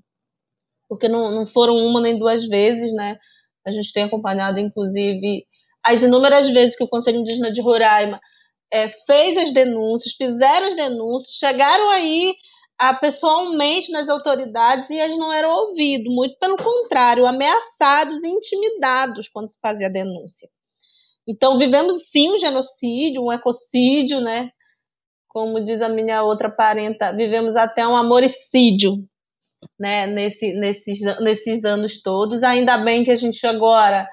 Porque 0.88 1.08
não, 1.08 1.30
não 1.30 1.46
foram 1.46 1.76
uma 1.76 2.00
nem 2.00 2.18
duas 2.18 2.46
vezes, 2.46 2.94
né? 2.94 3.18
A 3.66 3.70
gente 3.70 3.92
tem 3.92 4.04
acompanhado, 4.04 4.58
inclusive, 4.58 5.44
as 5.84 6.02
inúmeras 6.02 6.48
vezes 6.48 6.76
que 6.76 6.84
o 6.84 6.88
Conselho 6.88 7.18
Indígena 7.18 7.50
de 7.50 7.60
Roraima 7.60 8.20
é, 8.72 8.88
fez 9.06 9.36
as 9.36 9.52
denúncias, 9.52 10.14
fizeram 10.14 10.68
as 10.68 10.76
denúncias, 10.76 11.34
chegaram 11.34 11.90
aí 11.90 12.34
a, 12.78 12.94
pessoalmente 12.94 13.90
nas 13.90 14.08
autoridades 14.08 14.90
e 14.90 14.98
eles 14.98 15.18
não 15.18 15.32
eram 15.32 15.50
ouvidos, 15.50 16.12
muito 16.12 16.38
pelo 16.38 16.56
contrário, 16.56 17.26
ameaçados 17.26 18.22
e 18.22 18.28
intimidados 18.28 19.28
quando 19.28 19.48
se 19.48 19.58
fazia 19.60 19.88
a 19.88 19.92
denúncia. 19.92 20.48
Então, 21.26 21.58
vivemos 21.58 22.02
sim 22.10 22.30
um 22.30 22.38
genocídio, 22.38 23.22
um 23.22 23.32
ecocídio, 23.32 24.20
né? 24.20 24.50
como 25.28 25.62
diz 25.62 25.80
a 25.80 25.88
minha 25.88 26.22
outra 26.22 26.50
parenta, 26.50 27.12
vivemos 27.12 27.54
até 27.54 27.86
um 27.86 27.96
amoricídio, 27.96 28.94
né, 29.78 30.06
nesse, 30.06 30.52
nesses, 30.54 30.98
nesses 31.20 31.64
anos 31.64 32.02
todos. 32.02 32.42
Ainda 32.42 32.76
bem 32.78 33.04
que 33.04 33.10
a 33.10 33.16
gente 33.16 33.46
agora 33.46 34.08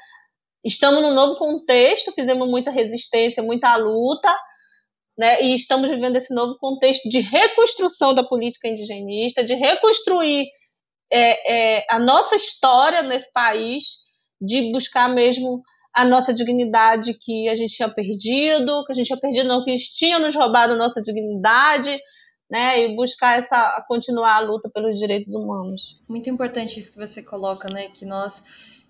estamos 0.66 1.02
num 1.02 1.14
novo 1.14 1.38
contexto, 1.38 2.12
fizemos 2.12 2.50
muita 2.50 2.72
resistência, 2.72 3.44
muita 3.44 3.76
luta, 3.76 4.36
né, 5.18 5.42
e 5.44 5.56
estamos 5.56 5.90
vivendo 5.90 6.16
esse 6.16 6.34
novo 6.34 6.58
contexto 6.58 7.08
de 7.08 7.22
reconstrução 7.22 8.14
da 8.14 8.24
política 8.24 8.68
indigenista, 8.68 9.44
de 9.44 9.54
reconstruir 9.54 10.48
é, 11.12 11.78
é, 11.78 11.86
a 11.90 12.00
nossa 12.00 12.36
história 12.36 13.02
nesse 13.02 13.32
país, 13.32 13.84
de 14.42 14.72
buscar 14.72 15.08
mesmo 15.08 15.62
a 15.94 16.04
nossa 16.04 16.34
dignidade 16.34 17.14
que 17.14 17.48
a 17.48 17.56
gente 17.56 17.76
tinha 17.76 17.88
perdido, 17.88 18.84
que 18.86 18.92
a 18.92 18.96
gente 18.96 19.08
tinha 19.08 19.20
perdido, 19.20 19.48
não, 19.48 19.64
que 19.64 19.70
eles 19.70 19.84
tinham 19.84 20.20
nos 20.20 20.36
roubado 20.36 20.74
a 20.74 20.76
nossa 20.76 21.02
dignidade, 21.02 21.98
né, 22.50 22.84
e 22.84 22.96
buscar 22.96 23.38
essa 23.40 23.84
continuar 23.88 24.36
a 24.36 24.40
luta 24.40 24.70
pelos 24.70 25.00
direitos 25.00 25.34
humanos. 25.34 26.00
Muito 26.08 26.30
importante 26.30 26.80
isso 26.80 26.92
que 26.92 27.00
você 27.00 27.24
coloca, 27.24 27.68
né, 27.70 27.88
que 27.88 28.06
nós 28.06 28.44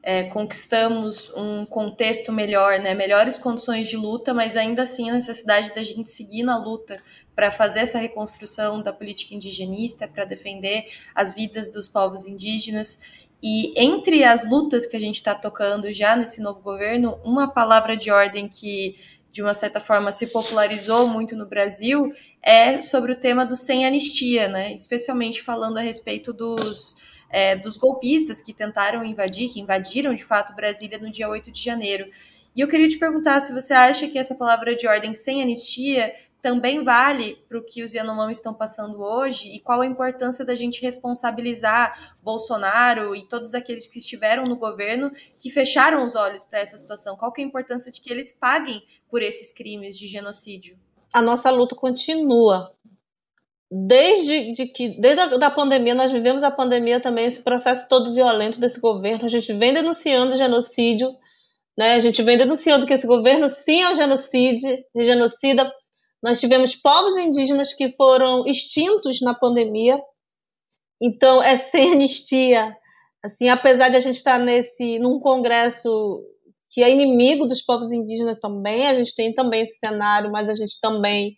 é, 0.06 0.26
conquistamos 0.26 1.32
um 1.36 1.66
contexto 1.66 2.32
melhor, 2.32 2.80
né, 2.80 2.94
melhores 2.94 3.40
condições 3.40 3.88
de 3.88 3.98
luta, 3.98 4.36
mas 4.36 4.56
ainda 4.56 4.84
assim 4.84 5.10
a 5.10 5.14
necessidade 5.16 5.74
da 5.74 5.82
gente 5.82 6.12
seguir 6.12 6.44
na 6.44 6.64
luta 6.64 6.98
para 7.36 7.52
fazer 7.52 7.80
essa 7.80 7.98
reconstrução 7.98 8.84
da 8.84 8.94
política 8.94 9.34
indigenista, 9.34 10.08
para 10.08 10.24
defender 10.24 10.88
as 11.16 11.34
vidas 11.34 11.72
dos 11.72 11.88
povos 11.88 12.28
indígenas 12.28 13.02
e 13.42 13.74
entre 13.76 14.24
as 14.24 14.48
lutas 14.48 14.86
que 14.86 14.96
a 14.96 15.00
gente 15.00 15.16
está 15.16 15.34
tocando 15.34 15.92
já 15.92 16.16
nesse 16.16 16.40
novo 16.40 16.62
governo, 16.62 17.20
uma 17.24 17.52
palavra 17.52 17.98
de 17.98 18.12
ordem 18.12 18.48
que, 18.48 18.96
de 19.32 19.42
uma 19.42 19.56
certa 19.56 19.80
forma, 19.80 20.12
se 20.12 20.28
popularizou 20.28 21.08
muito 21.08 21.36
no 21.36 21.48
Brasil 21.48 22.14
é 22.44 22.80
sobre 22.80 23.12
o 23.12 23.16
tema 23.16 23.44
do 23.44 23.58
sem 23.58 23.88
anistia, 23.88 24.48
né? 24.48 24.72
Especialmente 24.74 25.42
falando 25.42 25.78
a 25.78 25.82
respeito 25.82 26.32
dos, 26.32 26.98
é, 27.36 27.54
dos 27.54 27.76
golpistas 27.76 28.42
que 28.42 28.54
tentaram 28.54 29.04
invadir, 29.04 29.52
que 29.52 29.60
invadiram 29.60 30.16
de 30.16 30.24
fato 30.24 30.56
Brasília 30.56 30.98
no 30.98 31.12
dia 31.12 31.28
8 31.28 31.52
de 31.52 31.62
janeiro. 31.62 32.10
E 32.56 32.62
eu 32.62 32.68
queria 32.70 32.88
te 32.88 32.98
perguntar 32.98 33.42
se 33.42 33.54
você 33.54 33.74
acha 33.74 34.08
que 34.08 34.18
essa 34.18 34.36
palavra 34.36 34.74
de 34.74 34.88
ordem 34.88 35.14
sem 35.14 35.42
anistia 35.42 36.16
também 36.42 36.82
vale 36.82 37.44
para 37.50 37.58
o 37.58 37.62
que 37.62 37.84
os 37.84 37.94
Yanomami 37.94 38.32
estão 38.32 38.54
passando 38.54 39.02
hoje 39.02 39.50
e 39.50 39.60
qual 39.60 39.82
a 39.82 39.86
importância 39.86 40.46
da 40.46 40.56
gente 40.56 40.82
responsabilizar 40.82 42.16
Bolsonaro 42.24 43.14
e 43.14 43.28
todos 43.28 43.54
aqueles 43.54 43.86
que 43.86 44.00
estiveram 44.00 44.46
no 44.46 44.56
governo 44.56 45.12
que 45.38 45.50
fecharam 45.50 46.06
os 46.06 46.16
olhos 46.16 46.46
para 46.46 46.60
essa 46.60 46.78
situação? 46.78 47.18
Qual 47.18 47.34
que 47.34 47.42
é 47.42 47.44
a 47.44 47.48
importância 47.48 47.92
de 47.92 48.00
que 48.00 48.10
eles 48.10 48.32
paguem 48.32 48.82
por 49.10 49.22
esses 49.22 49.52
crimes 49.52 50.00
de 50.00 50.08
genocídio? 50.08 50.80
A 51.12 51.22
nossa 51.22 51.50
luta 51.52 51.76
continua. 51.76 52.74
Desde 53.78 54.54
de 54.54 54.68
que 54.68 55.02
desde 55.02 55.20
a 55.20 55.38
da 55.38 55.52
pandemia 55.52 55.94
nós 55.94 56.10
vivemos 56.10 56.42
a 56.44 56.52
pandemia 56.52 57.02
também 57.02 57.26
esse 57.26 57.44
processo 57.44 57.86
todo 57.90 58.14
violento 58.14 58.58
desse 58.58 58.80
governo. 58.80 59.26
A 59.26 59.30
gente 59.30 59.52
vem 59.54 59.74
denunciando 59.74 60.38
genocídio, 60.38 61.14
né? 61.78 61.96
A 61.96 62.00
gente 62.00 62.24
vem 62.24 62.38
denunciando 62.38 62.86
que 62.86 62.94
esse 62.94 63.06
governo 63.06 63.50
sim 63.50 63.82
é 63.82 63.92
um 63.92 63.96
genocídio, 63.96 64.70
genocida 64.96 65.70
nós 66.24 66.40
tivemos 66.40 66.74
povos 66.74 67.18
indígenas 67.18 67.74
que 67.74 67.92
foram 67.98 68.48
extintos 68.48 69.22
na 69.22 69.36
pandemia. 69.36 70.00
Então, 71.02 71.44
é 71.44 71.58
sem 71.58 71.92
anistia. 71.94 72.76
Assim, 73.24 73.50
apesar 73.50 73.90
de 73.90 73.98
a 73.98 74.00
gente 74.00 74.16
estar 74.16 74.40
nesse 74.40 74.98
num 75.00 75.20
congresso 75.20 76.24
que 76.72 76.82
é 76.82 76.90
inimigo 76.90 77.46
dos 77.46 77.62
povos 77.62 77.92
indígenas 77.92 78.40
também, 78.40 78.88
a 78.88 78.94
gente 78.94 79.14
tem 79.14 79.34
também 79.34 79.64
esse 79.64 79.78
cenário, 79.78 80.32
mas 80.32 80.50
a 80.50 80.56
gente 80.56 80.80
também 80.82 81.36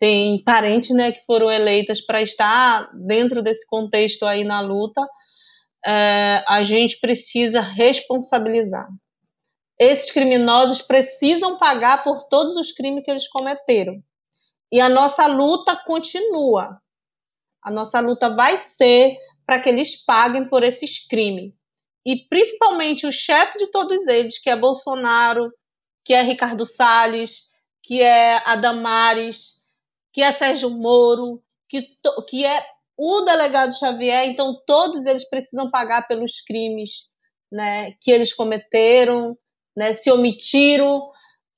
tem 0.00 0.42
parentes, 0.42 0.90
né, 0.90 1.12
que 1.12 1.22
foram 1.26 1.50
eleitas 1.50 2.00
para 2.00 2.22
estar 2.22 2.90
dentro 2.94 3.42
desse 3.42 3.66
contexto 3.66 4.24
aí 4.24 4.42
na 4.42 4.60
luta. 4.62 5.06
É, 5.86 6.42
a 6.48 6.64
gente 6.64 6.98
precisa 6.98 7.60
responsabilizar. 7.60 8.88
Esses 9.78 10.10
criminosos 10.10 10.80
precisam 10.80 11.58
pagar 11.58 12.02
por 12.02 12.24
todos 12.28 12.56
os 12.56 12.72
crimes 12.72 13.04
que 13.04 13.10
eles 13.10 13.28
cometeram. 13.28 13.94
E 14.72 14.80
a 14.80 14.88
nossa 14.88 15.26
luta 15.26 15.76
continua. 15.84 16.78
A 17.62 17.70
nossa 17.70 18.00
luta 18.00 18.34
vai 18.34 18.56
ser 18.56 19.18
para 19.44 19.60
que 19.60 19.68
eles 19.68 20.02
paguem 20.04 20.48
por 20.48 20.62
esses 20.62 21.06
crimes. 21.08 21.52
E 22.06 22.26
principalmente 22.28 23.06
o 23.06 23.12
chefe 23.12 23.58
de 23.58 23.70
todos 23.70 24.06
eles, 24.06 24.40
que 24.40 24.48
é 24.48 24.56
Bolsonaro, 24.56 25.50
que 26.04 26.14
é 26.14 26.22
Ricardo 26.22 26.64
Salles, 26.64 27.42
que 27.82 28.00
é 28.00 28.36
Adamares, 28.48 29.59
que 30.12 30.22
é 30.22 30.32
Sérgio 30.32 30.70
Moro, 30.70 31.42
que, 31.68 31.82
que 32.28 32.44
é 32.44 32.64
o 32.96 33.22
delegado 33.22 33.72
Xavier, 33.78 34.28
então 34.28 34.60
todos 34.66 35.04
eles 35.06 35.28
precisam 35.28 35.70
pagar 35.70 36.06
pelos 36.06 36.40
crimes 36.42 37.08
né, 37.50 37.92
que 38.00 38.10
eles 38.10 38.32
cometeram, 38.32 39.36
né, 39.76 39.94
se 39.94 40.10
omitiram 40.10 41.10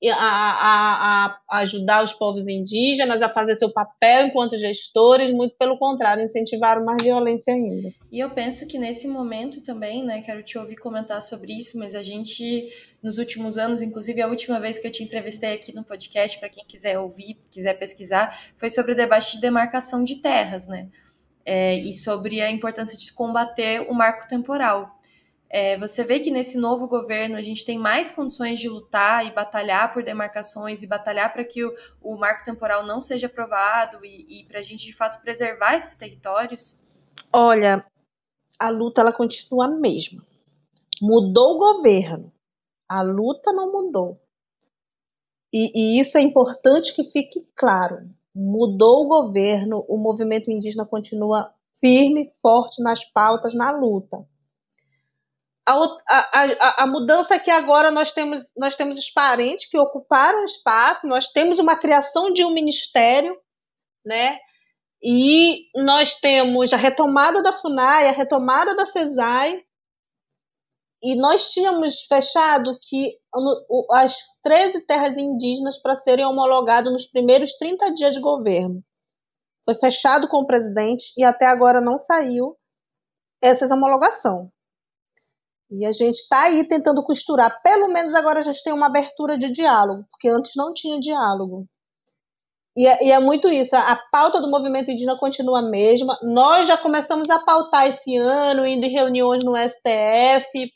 a, 0.09 0.17
a, 0.17 1.39
a, 1.49 1.57
ajudar 1.59 2.03
os 2.03 2.13
povos 2.13 2.47
indígenas 2.47 3.21
a 3.21 3.29
fazer 3.29 3.55
seu 3.55 3.71
papel 3.71 4.27
enquanto 4.27 4.57
gestores, 4.57 5.33
muito 5.33 5.55
pelo 5.55 5.77
contrário, 5.77 6.23
incentivaram 6.23 6.83
mais 6.83 7.01
violência 7.01 7.53
ainda. 7.53 7.93
E 8.11 8.19
eu 8.19 8.29
penso 8.31 8.67
que 8.67 8.77
nesse 8.77 9.07
momento 9.07 9.63
também, 9.63 10.03
né, 10.03 10.21
quero 10.21 10.43
te 10.43 10.57
ouvir 10.57 10.75
comentar 10.75 11.21
sobre 11.21 11.53
isso, 11.53 11.77
mas 11.79 11.95
a 11.95 12.03
gente, 12.03 12.69
nos 13.01 13.17
últimos 13.17 13.57
anos, 13.57 13.81
inclusive 13.81 14.21
a 14.21 14.27
última 14.27 14.59
vez 14.59 14.77
que 14.77 14.87
eu 14.87 14.91
te 14.91 15.03
entrevistei 15.03 15.53
aqui 15.53 15.73
no 15.73 15.83
podcast, 15.83 16.39
para 16.39 16.49
quem 16.49 16.65
quiser 16.65 16.99
ouvir, 16.99 17.37
quiser 17.49 17.73
pesquisar, 17.79 18.37
foi 18.57 18.69
sobre 18.69 18.91
o 18.91 18.95
debate 18.95 19.33
de 19.33 19.41
demarcação 19.41 20.03
de 20.03 20.15
terras, 20.15 20.67
né? 20.67 20.89
É, 21.45 21.75
e 21.75 21.93
sobre 21.93 22.41
a 22.41 22.49
importância 22.49 22.97
de 22.97 23.11
combater 23.13 23.81
o 23.89 23.93
marco 23.93 24.27
temporal. 24.27 24.97
É, 25.55 25.77
você 25.77 26.03
vê 26.03 26.19
que 26.19 26.31
nesse 26.31 26.57
novo 26.57 26.87
governo 26.87 27.35
a 27.35 27.41
gente 27.43 27.63
tem 27.63 27.77
mais 27.77 28.09
condições 28.09 28.57
de 28.57 28.67
lutar 28.67 29.23
e 29.23 29.29
batalhar 29.29 29.93
por 29.93 30.03
demarcações 30.03 30.81
e 30.81 30.87
batalhar 30.87 31.31
para 31.31 31.45
que 31.45 31.63
o, 31.63 31.71
o, 32.01 32.17
marco 32.17 32.43
temporal 32.43 32.83
não 32.83 32.99
seja 32.99 33.27
aprovado 33.27 34.03
e, 34.03 34.41
e 34.41 34.45
para 34.47 34.57
a 34.57 34.61
gente 34.63 34.83
de 34.83 34.95
fato 34.95 35.21
preservar 35.21 35.75
esses 35.75 35.95
territórios? 35.95 36.81
Olha, 37.31 37.85
a 38.57 38.69
luta 38.71 39.01
ela 39.01 39.13
continua 39.13 39.65
a 39.65 39.67
mesma. 39.67 40.25
Mudou 40.99 41.57
o 41.57 41.59
governo, 41.59 42.33
a 42.89 43.03
luta 43.03 43.53
não 43.53 43.71
mudou. 43.71 44.19
E, 45.53 45.71
e 45.75 45.99
isso 45.99 46.17
é 46.17 46.21
importante 46.21 46.95
que 46.95 47.05
fique 47.11 47.47
claro. 47.55 48.09
Mudou 48.33 49.05
o 49.05 49.07
governo, 49.07 49.85
o 49.87 49.99
movimento 49.99 50.49
indígena 50.49 50.83
continua 50.83 51.53
firme, 51.79 52.33
forte 52.41 52.81
nas 52.81 53.05
pautas, 53.05 53.53
na 53.53 53.69
luta 53.69 54.27
a, 55.65 55.73
a, 56.09 56.83
a, 56.83 56.87
mudança 56.87 57.35
é 57.35 57.39
que 57.39 57.49
agora 57.49 57.89
nós 57.89 58.11
temos, 58.11 58.43
nós 58.57 58.75
temos 58.75 58.97
os 58.97 59.09
parentes 59.09 59.69
que 59.69 59.77
ocuparam 59.77 60.43
espaço, 60.43 61.07
nós 61.07 61.27
temos 61.27 61.57
uma 61.57 61.79
criação 61.79 62.31
de 62.33 62.43
um 62.43 62.53
ministério, 62.53 63.37
né? 64.05 64.37
E 65.01 65.67
nós 65.75 66.15
temos 66.15 66.73
a 66.73 66.77
retomada 66.77 67.41
da 67.41 67.53
FUNAI, 67.53 68.07
a 68.07 68.11
retomada 68.11 68.75
da 68.75 68.85
CESAI, 68.85 69.61
e 71.01 71.15
nós 71.15 71.51
tínhamos 71.51 72.01
fechado 72.03 72.77
que 72.81 73.17
as 73.91 74.15
13 74.41 74.85
terras 74.85 75.17
indígenas 75.17 75.77
para 75.81 75.97
serem 75.97 76.25
homologadas 76.25 76.91
nos 76.91 77.05
primeiros 77.05 77.53
30 77.57 77.93
dias 77.93 78.13
de 78.13 78.21
governo. 78.21 78.81
Foi 79.65 79.75
fechado 79.75 80.29
com 80.29 80.37
o 80.37 80.47
presidente 80.47 81.13
e 81.17 81.23
até 81.25 81.45
agora 81.45 81.81
não 81.81 81.97
saiu 81.97 82.57
essa 83.41 83.65
homologação. 83.65 84.52
E 85.75 85.85
a 85.85 85.91
gente 85.91 86.17
está 86.17 86.43
aí 86.43 86.67
tentando 86.67 87.03
costurar. 87.03 87.61
Pelo 87.63 87.87
menos 87.87 88.13
agora 88.13 88.39
a 88.39 88.41
gente 88.43 88.63
tem 88.63 88.71
uma 88.71 88.85
abertura 88.85 89.37
de 89.37 89.51
diálogo, 89.51 90.05
porque 90.11 90.29
antes 90.29 90.51
não 90.55 90.71
tinha 90.71 90.99
diálogo. 90.99 91.65
E 92.77 92.87
é, 92.87 93.03
e 93.05 93.11
é, 93.11 93.19
muito 93.19 93.47
isso. 93.49 93.75
A 93.75 93.95
pauta 94.11 94.39
do 94.39 94.49
movimento 94.49 94.91
indígena 94.91 95.17
continua 95.17 95.59
a 95.59 95.69
mesma. 95.69 96.17
Nós 96.21 96.67
já 96.67 96.77
começamos 96.77 97.27
a 97.29 97.39
pautar 97.39 97.87
esse 97.87 98.15
ano, 98.15 98.67
indo 98.67 98.85
em 98.85 98.91
reuniões 98.91 99.43
no 99.43 99.55
STF, 99.57 100.71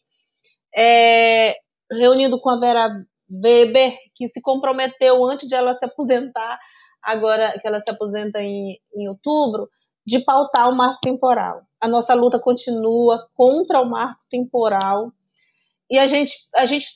é, 0.76 1.56
reunindo 1.92 2.40
com 2.40 2.50
a 2.50 2.60
Vera 2.60 2.90
Weber, 3.32 3.96
que 4.16 4.28
se 4.28 4.42
comprometeu 4.42 5.24
antes 5.26 5.48
de 5.48 5.56
ela 5.56 5.78
se 5.78 5.86
aposentar, 5.86 6.58
agora 7.04 7.60
que 7.60 7.68
ela 7.68 7.82
se 7.82 7.90
aposenta 7.90 8.42
em, 8.42 8.80
em 8.96 9.08
outubro, 9.08 9.68
de 10.08 10.20
pautar 10.20 10.70
o 10.70 10.76
marco 10.76 11.02
temporal. 11.02 11.64
A 11.82 11.88
nossa 11.88 12.14
luta 12.14 12.40
continua 12.40 13.28
contra 13.36 13.82
o 13.82 13.86
marco 13.86 14.22
temporal 14.30 15.12
e 15.92 16.00
a 16.00 16.08
gente 16.08 16.34
a 16.56 16.66
gente 16.66 16.88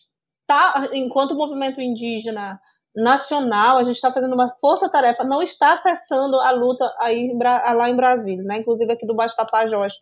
tá 0.48 0.90
enquanto 0.94 1.36
movimento 1.36 1.82
indígena 1.82 2.58
nacional, 2.96 3.78
a 3.78 3.84
gente 3.84 3.96
está 3.96 4.12
fazendo 4.12 4.34
uma 4.34 4.50
força-tarefa, 4.60 5.26
não 5.26 5.42
está 5.42 5.78
cessando 5.78 6.40
a 6.40 6.52
luta 6.52 6.86
aí 7.00 7.38
lá 7.38 7.90
em 7.90 7.96
Brasília, 7.96 8.44
né? 8.44 8.60
Inclusive 8.60 8.94
aqui 8.94 9.06
do 9.06 9.16
Baixo 9.16 9.36
Tapajós. 9.36 9.94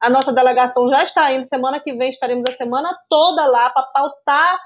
A 0.00 0.10
nossa 0.10 0.32
delegação 0.32 0.88
já 0.88 1.02
está 1.02 1.32
indo, 1.32 1.48
semana 1.48 1.80
que 1.80 1.92
vem 1.94 2.10
estaremos 2.10 2.44
a 2.48 2.56
semana 2.56 2.98
toda 3.08 3.46
lá 3.46 3.70
para 3.70 3.82
pautar 3.84 4.58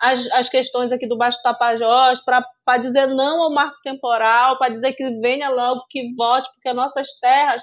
as, 0.00 0.26
as 0.32 0.48
questões 0.48 0.90
aqui 0.90 1.06
do 1.06 1.18
Baixo 1.18 1.40
Tapajós, 1.42 2.20
para 2.24 2.78
dizer 2.78 3.06
não 3.08 3.42
ao 3.42 3.52
marco 3.52 3.76
temporal, 3.82 4.58
para 4.58 4.72
dizer 4.72 4.94
que 4.94 5.08
venha 5.20 5.50
logo, 5.50 5.84
que 5.90 6.14
volte, 6.16 6.48
porque 6.54 6.72
nossas 6.72 7.06
terras 7.20 7.62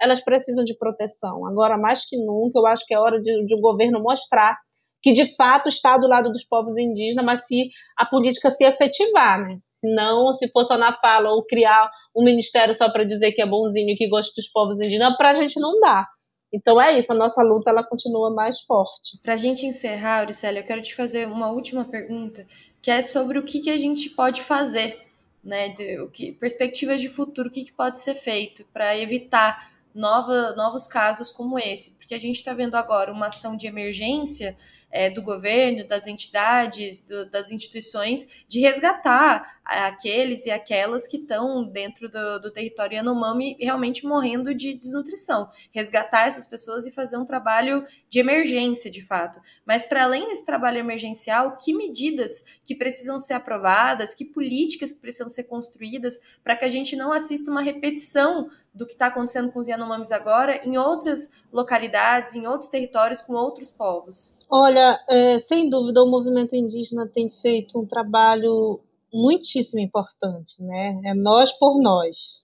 elas 0.00 0.22
precisam 0.22 0.64
de 0.64 0.76
proteção. 0.76 1.46
Agora, 1.46 1.76
mais 1.76 2.04
que 2.04 2.16
nunca, 2.16 2.58
eu 2.58 2.66
acho 2.66 2.84
que 2.86 2.94
é 2.94 2.98
hora 2.98 3.20
de, 3.20 3.46
de 3.46 3.54
o 3.54 3.60
governo 3.60 4.00
mostrar 4.00 4.56
que 5.02 5.12
de 5.12 5.34
fato 5.34 5.68
está 5.68 5.96
do 5.96 6.06
lado 6.06 6.30
dos 6.30 6.44
povos 6.44 6.76
indígenas, 6.76 7.24
mas 7.24 7.46
se 7.46 7.70
a 7.96 8.04
política 8.04 8.50
se 8.50 8.64
efetivar, 8.64 9.40
né? 9.40 9.58
Não 9.82 10.32
se 10.32 10.48
for 10.50 10.64
só 10.64 10.76
na 10.76 10.92
fala 10.92 11.30
ou 11.30 11.44
criar 11.44 11.88
um 12.14 12.24
ministério 12.24 12.74
só 12.74 12.90
para 12.90 13.04
dizer 13.04 13.32
que 13.32 13.40
é 13.40 13.46
bonzinho 13.46 13.96
que 13.96 14.08
gosta 14.08 14.32
dos 14.36 14.48
povos 14.48 14.74
indígenas, 14.76 15.16
para 15.16 15.30
a 15.30 15.34
gente 15.34 15.58
não 15.60 15.78
dá. 15.80 16.06
Então 16.52 16.80
é 16.80 16.98
isso, 16.98 17.12
a 17.12 17.14
nossa 17.14 17.42
luta 17.42 17.70
ela 17.70 17.84
continua 17.84 18.30
mais 18.30 18.60
forte. 18.62 19.18
Para 19.22 19.34
a 19.34 19.36
gente 19.36 19.66
encerrar, 19.66 20.20
Auricélia, 20.20 20.60
eu 20.60 20.64
quero 20.64 20.82
te 20.82 20.94
fazer 20.94 21.28
uma 21.28 21.50
última 21.50 21.84
pergunta, 21.84 22.46
que 22.80 22.90
é 22.90 23.02
sobre 23.02 23.38
o 23.38 23.42
que, 23.42 23.60
que 23.60 23.70
a 23.70 23.76
gente 23.76 24.10
pode 24.10 24.42
fazer, 24.42 25.06
né? 25.44 25.68
De, 25.70 26.00
o 26.00 26.08
que, 26.08 26.32
perspectivas 26.32 27.00
de 27.00 27.08
futuro, 27.08 27.48
o 27.48 27.52
que, 27.52 27.64
que 27.64 27.72
pode 27.72 28.00
ser 28.00 28.14
feito 28.14 28.64
para 28.72 28.96
evitar 28.96 29.72
nova, 29.94 30.54
novos 30.56 30.86
casos 30.86 31.30
como 31.30 31.58
esse. 31.58 31.98
Porque 31.98 32.14
a 32.14 32.20
gente 32.20 32.36
está 32.36 32.54
vendo 32.54 32.76
agora 32.76 33.12
uma 33.12 33.26
ação 33.26 33.56
de 33.56 33.66
emergência 33.66 34.56
é, 34.90 35.10
do 35.10 35.20
governo, 35.20 35.86
das 35.86 36.06
entidades, 36.06 37.02
do, 37.02 37.28
das 37.30 37.50
instituições, 37.50 38.44
de 38.48 38.60
resgatar 38.60 39.57
aqueles 39.68 40.46
e 40.46 40.50
aquelas 40.50 41.06
que 41.06 41.18
estão 41.18 41.62
dentro 41.62 42.08
do, 42.08 42.40
do 42.40 42.50
território 42.50 42.96
Yanomami 42.96 43.56
realmente 43.60 44.06
morrendo 44.06 44.54
de 44.54 44.72
desnutrição. 44.72 45.50
Resgatar 45.70 46.26
essas 46.26 46.46
pessoas 46.46 46.86
e 46.86 46.90
fazer 46.90 47.18
um 47.18 47.24
trabalho 47.24 47.86
de 48.08 48.18
emergência, 48.18 48.90
de 48.90 49.02
fato. 49.02 49.38
Mas, 49.66 49.84
para 49.84 50.04
além 50.04 50.28
desse 50.28 50.46
trabalho 50.46 50.78
emergencial, 50.78 51.58
que 51.58 51.74
medidas 51.74 52.44
que 52.64 52.74
precisam 52.74 53.18
ser 53.18 53.34
aprovadas, 53.34 54.14
que 54.14 54.24
políticas 54.24 54.90
que 54.90 55.00
precisam 55.00 55.28
ser 55.28 55.44
construídas 55.44 56.18
para 56.42 56.56
que 56.56 56.64
a 56.64 56.70
gente 56.70 56.96
não 56.96 57.12
assista 57.12 57.50
uma 57.50 57.60
repetição 57.60 58.48
do 58.72 58.86
que 58.86 58.92
está 58.92 59.08
acontecendo 59.08 59.52
com 59.52 59.58
os 59.58 59.68
Yanomamis 59.68 60.12
agora 60.12 60.64
em 60.64 60.78
outras 60.78 61.30
localidades, 61.52 62.34
em 62.34 62.46
outros 62.46 62.70
territórios, 62.70 63.20
com 63.20 63.34
outros 63.34 63.70
povos? 63.70 64.38
Olha, 64.48 64.98
é, 65.08 65.38
sem 65.38 65.68
dúvida, 65.68 66.02
o 66.02 66.10
movimento 66.10 66.56
indígena 66.56 67.06
tem 67.06 67.28
feito 67.42 67.78
um 67.78 67.84
trabalho 67.84 68.80
muitíssimo 69.12 69.80
importante, 69.80 70.62
né? 70.62 71.00
É 71.04 71.14
nós 71.14 71.52
por 71.52 71.80
nós. 71.80 72.42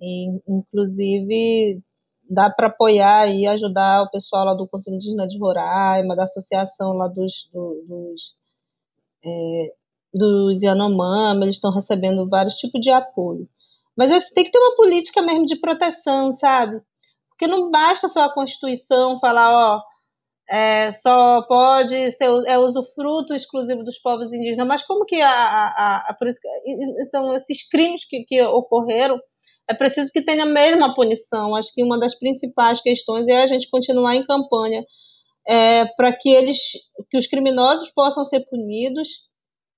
E, 0.00 0.28
inclusive, 0.48 1.82
dá 2.28 2.50
para 2.50 2.68
apoiar 2.68 3.28
e 3.28 3.46
ajudar 3.46 4.02
o 4.02 4.10
pessoal 4.10 4.44
lá 4.46 4.54
do 4.54 4.66
Conselho 4.66 4.96
Indígena 4.96 5.28
de 5.28 5.38
Roraima, 5.38 6.16
da 6.16 6.24
associação 6.24 6.92
lá 6.94 7.08
dos, 7.08 7.48
do, 7.52 7.84
dos, 7.86 8.34
é, 9.24 9.74
dos 10.12 10.62
Yanomami, 10.62 11.44
eles 11.44 11.56
estão 11.56 11.72
recebendo 11.72 12.28
vários 12.28 12.54
tipos 12.54 12.80
de 12.80 12.90
apoio. 12.90 13.48
Mas 13.96 14.10
assim, 14.12 14.32
tem 14.34 14.44
que 14.44 14.50
ter 14.50 14.58
uma 14.58 14.76
política 14.76 15.22
mesmo 15.22 15.44
de 15.44 15.56
proteção, 15.56 16.32
sabe? 16.34 16.80
Porque 17.28 17.46
não 17.46 17.70
basta 17.70 18.08
só 18.08 18.24
a 18.24 18.32
Constituição 18.32 19.20
falar, 19.20 19.50
ó, 19.50 19.82
é, 20.52 20.92
só 20.92 21.40
pode 21.46 22.12
ser 22.12 22.26
é 22.46 22.58
usufruto 22.58 23.34
exclusivo 23.34 23.82
dos 23.82 23.98
povos 23.98 24.30
indígenas. 24.30 24.68
Mas 24.68 24.82
como 24.82 25.06
que 25.06 25.18
a, 25.18 25.30
a, 25.30 25.66
a, 26.10 26.10
a 26.10 27.06
são 27.10 27.34
esses 27.34 27.66
crimes 27.70 28.04
que, 28.06 28.22
que 28.24 28.42
ocorreram? 28.42 29.18
É 29.66 29.72
preciso 29.72 30.12
que 30.12 30.20
tenha 30.20 30.42
a 30.42 30.46
mesma 30.46 30.94
punição. 30.94 31.56
Acho 31.56 31.72
que 31.74 31.82
uma 31.82 31.98
das 31.98 32.14
principais 32.18 32.82
questões 32.82 33.26
é 33.28 33.42
a 33.42 33.46
gente 33.46 33.70
continuar 33.70 34.14
em 34.14 34.26
campanha 34.26 34.84
é, 35.48 35.86
para 35.96 36.12
que 36.12 36.28
eles, 36.28 36.58
que 37.10 37.16
os 37.16 37.26
criminosos 37.26 37.90
possam 37.90 38.22
ser 38.22 38.40
punidos, 38.50 39.08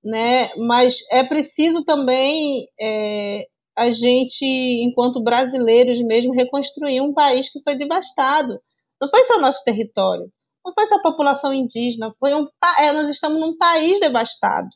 né? 0.02 0.56
Mas 0.56 0.96
é 1.08 1.22
preciso 1.22 1.84
também 1.84 2.66
é, 2.80 3.46
a 3.76 3.92
gente, 3.92 4.44
enquanto 4.44 5.22
brasileiros 5.22 6.00
mesmo, 6.00 6.34
reconstruir 6.34 7.00
um 7.00 7.14
país 7.14 7.48
que 7.48 7.62
foi 7.62 7.76
devastado. 7.76 8.58
Não 9.00 9.08
foi 9.08 9.22
só 9.24 9.38
nosso 9.38 9.62
território 9.64 10.33
não 10.64 10.72
foi 10.72 10.86
só 10.86 10.96
a 10.96 11.02
população 11.02 11.52
indígena, 11.52 12.12
foi 12.18 12.34
um, 12.34 12.46
é, 12.78 12.92
nós 12.92 13.08
estamos 13.08 13.38
num 13.38 13.56
país 13.56 14.00
devastado. 14.00 14.68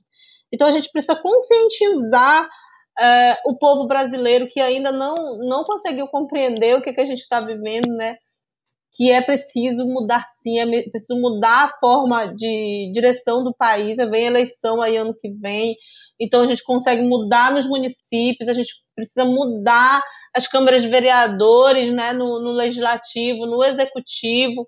Então 0.52 0.66
a 0.66 0.70
gente 0.70 0.90
precisa 0.90 1.16
conscientizar 1.16 2.48
é, 3.00 3.36
o 3.46 3.56
povo 3.56 3.86
brasileiro 3.86 4.48
que 4.48 4.60
ainda 4.60 4.92
não, 4.92 5.14
não 5.38 5.64
conseguiu 5.64 6.06
compreender 6.08 6.76
o 6.76 6.82
que, 6.82 6.92
que 6.92 7.00
a 7.00 7.04
gente 7.04 7.20
está 7.20 7.40
vivendo, 7.40 7.88
né? 7.94 8.16
Que 8.94 9.10
é 9.10 9.22
preciso 9.22 9.86
mudar 9.86 10.24
sim, 10.42 10.58
é 10.58 10.82
preciso 10.90 11.18
mudar 11.20 11.66
a 11.66 11.78
forma 11.78 12.34
de 12.34 12.90
direção 12.92 13.44
do 13.44 13.54
país. 13.54 13.96
Vem 13.96 14.26
eleição 14.26 14.82
aí 14.82 14.96
ano 14.96 15.14
que 15.18 15.30
vem, 15.30 15.76
então 16.20 16.42
a 16.42 16.46
gente 16.46 16.64
consegue 16.64 17.02
mudar 17.02 17.52
nos 17.52 17.66
municípios, 17.66 18.48
a 18.48 18.52
gente 18.52 18.72
precisa 18.94 19.24
mudar 19.24 20.02
as 20.34 20.48
câmaras 20.48 20.82
de 20.82 20.88
vereadores, 20.88 21.94
né? 21.94 22.12
No, 22.12 22.42
no 22.42 22.50
legislativo, 22.52 23.46
no 23.46 23.62
executivo 23.64 24.66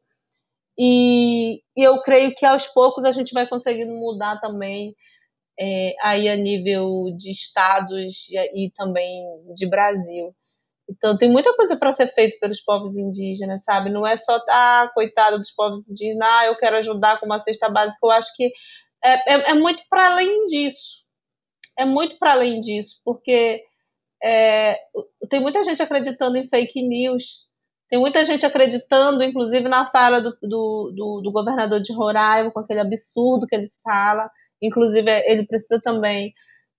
e, 0.83 1.63
e, 1.77 1.83
eu 1.83 2.01
creio 2.03 2.35
que 2.35 2.47
aos 2.47 2.67
poucos 2.69 3.05
a 3.05 3.13
gente 3.13 3.33
vai 3.33 3.47
conseguindo 3.47 3.95
mudar 3.95 4.41
também 4.41 4.95
é, 5.59 5.95
aí 6.03 6.29
a 6.29 6.37
nível 6.37 7.15
de 7.17 7.31
estados 7.31 8.29
e, 8.31 8.67
e 8.67 8.73
também 8.73 9.25
de 9.55 9.69
Brasil. 9.69 10.35
Então 10.89 11.17
tem 11.19 11.31
muita 11.31 11.55
coisa 11.55 11.77
para 11.77 11.93
ser 11.93 12.09
feita 12.15 12.39
pelos 12.41 12.61
povos 12.63 12.97
indígenas, 12.97 13.63
sabe? 13.65 13.91
Não 13.91 14.07
é 14.07 14.17
só, 14.17 14.37
ah, 14.49 14.91
coitado 14.95 15.39
dos 15.39 15.51
povos 15.53 15.87
indígenas, 15.89 16.29
ah, 16.29 16.47
eu 16.47 16.57
quero 16.57 16.77
ajudar 16.77 17.21
com 17.21 17.27
uma 17.27 17.43
cesta 17.43 17.69
básica. 17.69 17.99
Eu 18.03 18.11
acho 18.11 18.35
que 18.35 18.53
é, 19.05 19.35
é, 19.35 19.51
é 19.51 19.55
muito 19.55 19.83
para 19.89 20.13
além 20.13 20.47
disso. 20.47 21.01
É 21.79 21.85
muito 21.85 22.19
para 22.19 22.33
além 22.33 22.61
disso, 22.61 22.97
porque 23.05 23.63
é, 24.23 24.79
tem 25.31 25.41
muita 25.41 25.65
gente 25.65 25.83
acreditando 25.83 26.37
em 26.37 26.49
fake 26.49 26.83
news, 26.83 27.25
tem 27.91 27.99
muita 27.99 28.25
gente 28.25 28.47
acreditando, 28.47 29.25
inclusive 29.25 29.69
na 29.69 29.91
fala 29.91 30.21
do, 30.21 30.31
do, 30.41 30.93
do, 30.95 31.21
do 31.25 31.33
governador 31.33 31.81
de 31.81 31.93
Roraima, 31.93 32.53
com 32.53 32.61
aquele 32.61 32.79
absurdo 32.79 33.49
que 33.49 33.57
ele 33.57 33.73
fala. 33.83 34.31
Inclusive, 34.63 35.11
ele 35.27 35.45
precisa 35.45 35.81
também 35.83 36.33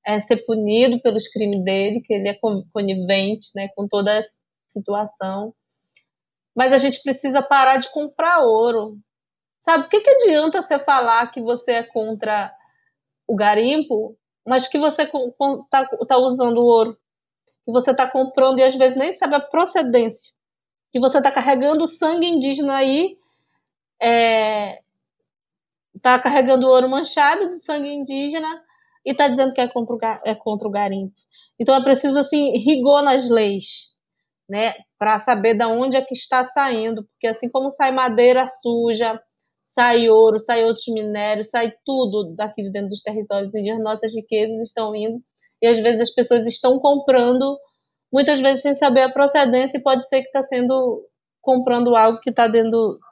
é, 0.07 0.21
ser 0.21 0.37
punido 0.45 1.01
pelos 1.01 1.27
crimes 1.27 1.61
dele, 1.65 2.01
que 2.01 2.13
ele 2.13 2.29
é 2.29 2.39
conivente 2.71 3.47
né, 3.53 3.67
com 3.75 3.89
toda 3.89 4.09
essa 4.13 4.31
situação. 4.67 5.53
Mas 6.55 6.71
a 6.71 6.77
gente 6.77 7.01
precisa 7.03 7.41
parar 7.41 7.77
de 7.77 7.91
comprar 7.91 8.39
ouro. 8.39 8.97
Sabe, 9.65 9.87
o 9.87 9.89
que, 9.89 9.99
que 9.99 10.09
adianta 10.11 10.61
você 10.61 10.79
falar 10.79 11.29
que 11.29 11.41
você 11.41 11.73
é 11.73 11.83
contra 11.83 12.53
o 13.27 13.35
garimpo, 13.35 14.17
mas 14.47 14.65
que 14.65 14.79
você 14.79 15.03
está 15.03 15.85
tá 16.07 16.17
usando 16.17 16.63
ouro? 16.63 16.97
Que 17.65 17.71
você 17.71 17.91
está 17.91 18.09
comprando 18.09 18.59
e 18.59 18.63
às 18.63 18.75
vezes 18.75 18.97
nem 18.97 19.11
sabe 19.11 19.35
a 19.35 19.41
procedência 19.41 20.31
que 20.91 20.99
você 20.99 21.17
está 21.17 21.31
carregando 21.31 21.87
sangue 21.87 22.27
indígena 22.27 22.75
aí 22.77 23.17
é, 24.01 24.79
está 25.95 26.19
carregando 26.19 26.67
ouro 26.67 26.89
manchado 26.89 27.47
de 27.47 27.63
sangue 27.63 27.89
indígena 27.89 28.61
e 29.05 29.11
está 29.11 29.27
dizendo 29.27 29.53
que 29.53 29.61
é 29.61 29.67
contra, 29.67 29.95
o, 29.95 29.99
é 30.25 30.35
contra 30.35 30.67
o 30.67 30.71
garimpo. 30.71 31.13
Então 31.59 31.75
é 31.75 31.83
preciso 31.83 32.19
assim 32.19 32.57
rigor 32.57 33.03
nas 33.03 33.29
leis, 33.29 33.91
né, 34.49 34.73
para 34.97 35.19
saber 35.19 35.53
de 35.55 35.65
onde 35.65 35.95
é 35.95 36.01
que 36.01 36.13
está 36.13 36.43
saindo, 36.43 37.03
porque 37.03 37.27
assim 37.27 37.49
como 37.49 37.69
sai 37.69 37.91
madeira 37.91 38.45
suja, 38.47 39.19
sai 39.63 40.09
ouro, 40.09 40.39
sai 40.39 40.65
outros 40.65 40.87
minérios, 40.87 41.49
sai 41.49 41.73
tudo 41.85 42.35
daqui 42.35 42.61
de 42.61 42.71
dentro 42.71 42.89
dos 42.89 43.01
territórios 43.01 43.53
indígenas, 43.53 43.83
nossas 43.83 44.13
riquezas 44.13 44.67
estão 44.67 44.95
indo 44.95 45.21
e 45.61 45.67
às 45.67 45.77
vezes 45.77 46.01
as 46.01 46.09
pessoas 46.09 46.45
estão 46.45 46.79
comprando, 46.79 47.57
muitas 48.11 48.41
vezes 48.41 48.61
sem 48.61 48.75
saber 48.75 49.01
a 49.01 49.11
procedência 49.11 49.77
e 49.77 49.81
pode 49.81 50.07
ser 50.07 50.21
que 50.21 50.27
está 50.27 50.41
sendo 50.43 51.03
comprando 51.41 51.95
algo 51.95 52.19
que 52.19 52.29
está 52.29 52.47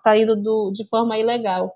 tá 0.03 0.17
indo 0.17 0.35
do, 0.35 0.71
de 0.73 0.87
forma 0.87 1.17
ilegal 1.17 1.73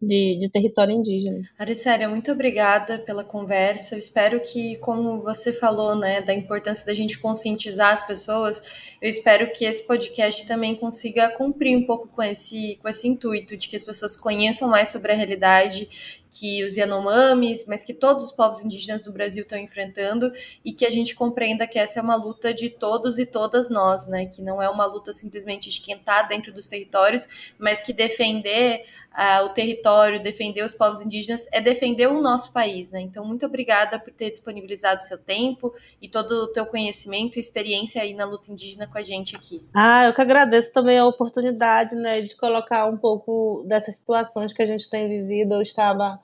de, 0.00 0.38
de 0.38 0.48
território 0.48 0.94
indígena. 0.94 1.48
Aricélia, 1.58 2.08
muito 2.08 2.32
obrigada 2.32 2.98
pela 3.00 3.22
conversa. 3.22 3.94
Eu 3.94 3.98
espero 3.98 4.40
que, 4.40 4.76
como 4.76 5.20
você 5.20 5.52
falou, 5.52 5.94
né, 5.94 6.22
da 6.22 6.32
importância 6.32 6.86
da 6.86 6.94
gente 6.94 7.18
conscientizar 7.18 7.92
as 7.92 8.06
pessoas, 8.06 8.62
eu 9.00 9.10
espero 9.10 9.52
que 9.52 9.64
esse 9.64 9.86
podcast 9.86 10.46
também 10.46 10.74
consiga 10.74 11.28
cumprir 11.36 11.76
um 11.76 11.84
pouco 11.84 12.08
com 12.08 12.22
esse, 12.22 12.78
com 12.80 12.88
esse 12.88 13.06
intuito 13.06 13.56
de 13.56 13.68
que 13.68 13.76
as 13.76 13.84
pessoas 13.84 14.16
conheçam 14.16 14.68
mais 14.68 14.88
sobre 14.88 15.12
a 15.12 15.14
realidade 15.14 15.88
que 16.30 16.64
os 16.64 16.76
Yanomamis, 16.76 17.66
mas 17.66 17.82
que 17.82 17.92
todos 17.92 18.26
os 18.26 18.32
povos 18.32 18.60
indígenas 18.60 19.04
do 19.04 19.12
Brasil 19.12 19.42
estão 19.42 19.58
enfrentando 19.58 20.32
e 20.64 20.72
que 20.72 20.86
a 20.86 20.90
gente 20.90 21.14
compreenda 21.14 21.66
que 21.66 21.78
essa 21.78 21.98
é 21.98 22.02
uma 22.02 22.14
luta 22.14 22.54
de 22.54 22.70
todos 22.70 23.18
e 23.18 23.26
todas 23.26 23.68
nós, 23.68 24.06
né? 24.06 24.26
Que 24.26 24.40
não 24.40 24.62
é 24.62 24.70
uma 24.70 24.86
luta 24.86 25.12
simplesmente 25.12 25.68
de 25.68 25.80
quem 25.80 25.96
está 25.96 26.22
dentro 26.22 26.52
dos 26.52 26.68
territórios, 26.68 27.28
mas 27.58 27.82
que 27.82 27.92
defender 27.92 28.84
uh, 29.12 29.44
o 29.44 29.48
território, 29.50 30.22
defender 30.22 30.64
os 30.64 30.72
povos 30.72 31.00
indígenas, 31.00 31.46
é 31.52 31.60
defender 31.60 32.06
o 32.06 32.20
nosso 32.20 32.52
país, 32.52 32.90
né? 32.90 33.00
Então, 33.00 33.24
muito 33.24 33.44
obrigada 33.44 33.98
por 33.98 34.12
ter 34.12 34.30
disponibilizado 34.30 35.00
o 35.00 35.04
seu 35.04 35.22
tempo 35.22 35.74
e 36.00 36.08
todo 36.08 36.30
o 36.32 36.52
teu 36.52 36.66
conhecimento 36.66 37.36
e 37.36 37.40
experiência 37.40 38.02
aí 38.02 38.14
na 38.14 38.24
luta 38.24 38.50
indígena 38.50 38.86
com 38.86 38.98
a 38.98 39.02
gente 39.02 39.36
aqui. 39.36 39.60
Ah, 39.74 40.06
eu 40.06 40.14
que 40.14 40.20
agradeço 40.20 40.72
também 40.72 40.98
a 40.98 41.06
oportunidade, 41.06 41.94
né, 41.94 42.20
de 42.20 42.36
colocar 42.36 42.86
um 42.86 42.96
pouco 42.96 43.64
dessas 43.68 43.96
situações 43.96 44.52
que 44.52 44.62
a 44.62 44.66
gente 44.66 44.88
tem 44.88 45.08
vivido. 45.08 45.54
Eu 45.54 45.62
estava 45.62 46.18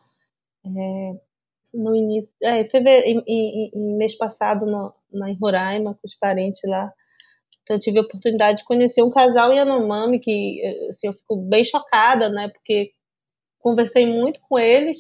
é, 0.64 1.12
no 1.72 1.94
início, 1.94 2.32
é, 2.42 2.60
em, 2.62 2.68
fevereiro, 2.68 3.22
em, 3.26 3.34
em, 3.34 3.70
em 3.74 3.96
mês 3.96 4.16
passado, 4.16 4.66
no, 4.66 4.92
na, 5.12 5.30
em 5.30 5.36
Roraima, 5.36 5.94
com 5.94 6.06
os 6.06 6.14
parentes 6.14 6.60
lá, 6.64 6.92
então, 7.66 7.76
eu 7.76 7.80
tive 7.80 7.98
a 7.98 8.02
oportunidade 8.02 8.58
de 8.58 8.64
conhecer 8.64 9.02
um 9.02 9.10
casal 9.10 9.52
Yanomami 9.52 10.20
que 10.20 10.62
assim, 10.88 11.08
eu 11.08 11.14
fico 11.14 11.36
bem 11.48 11.64
chocada, 11.64 12.28
né? 12.28 12.48
Porque 12.48 12.92
conversei 13.58 14.06
muito 14.06 14.38
com 14.48 14.56
eles 14.56 14.98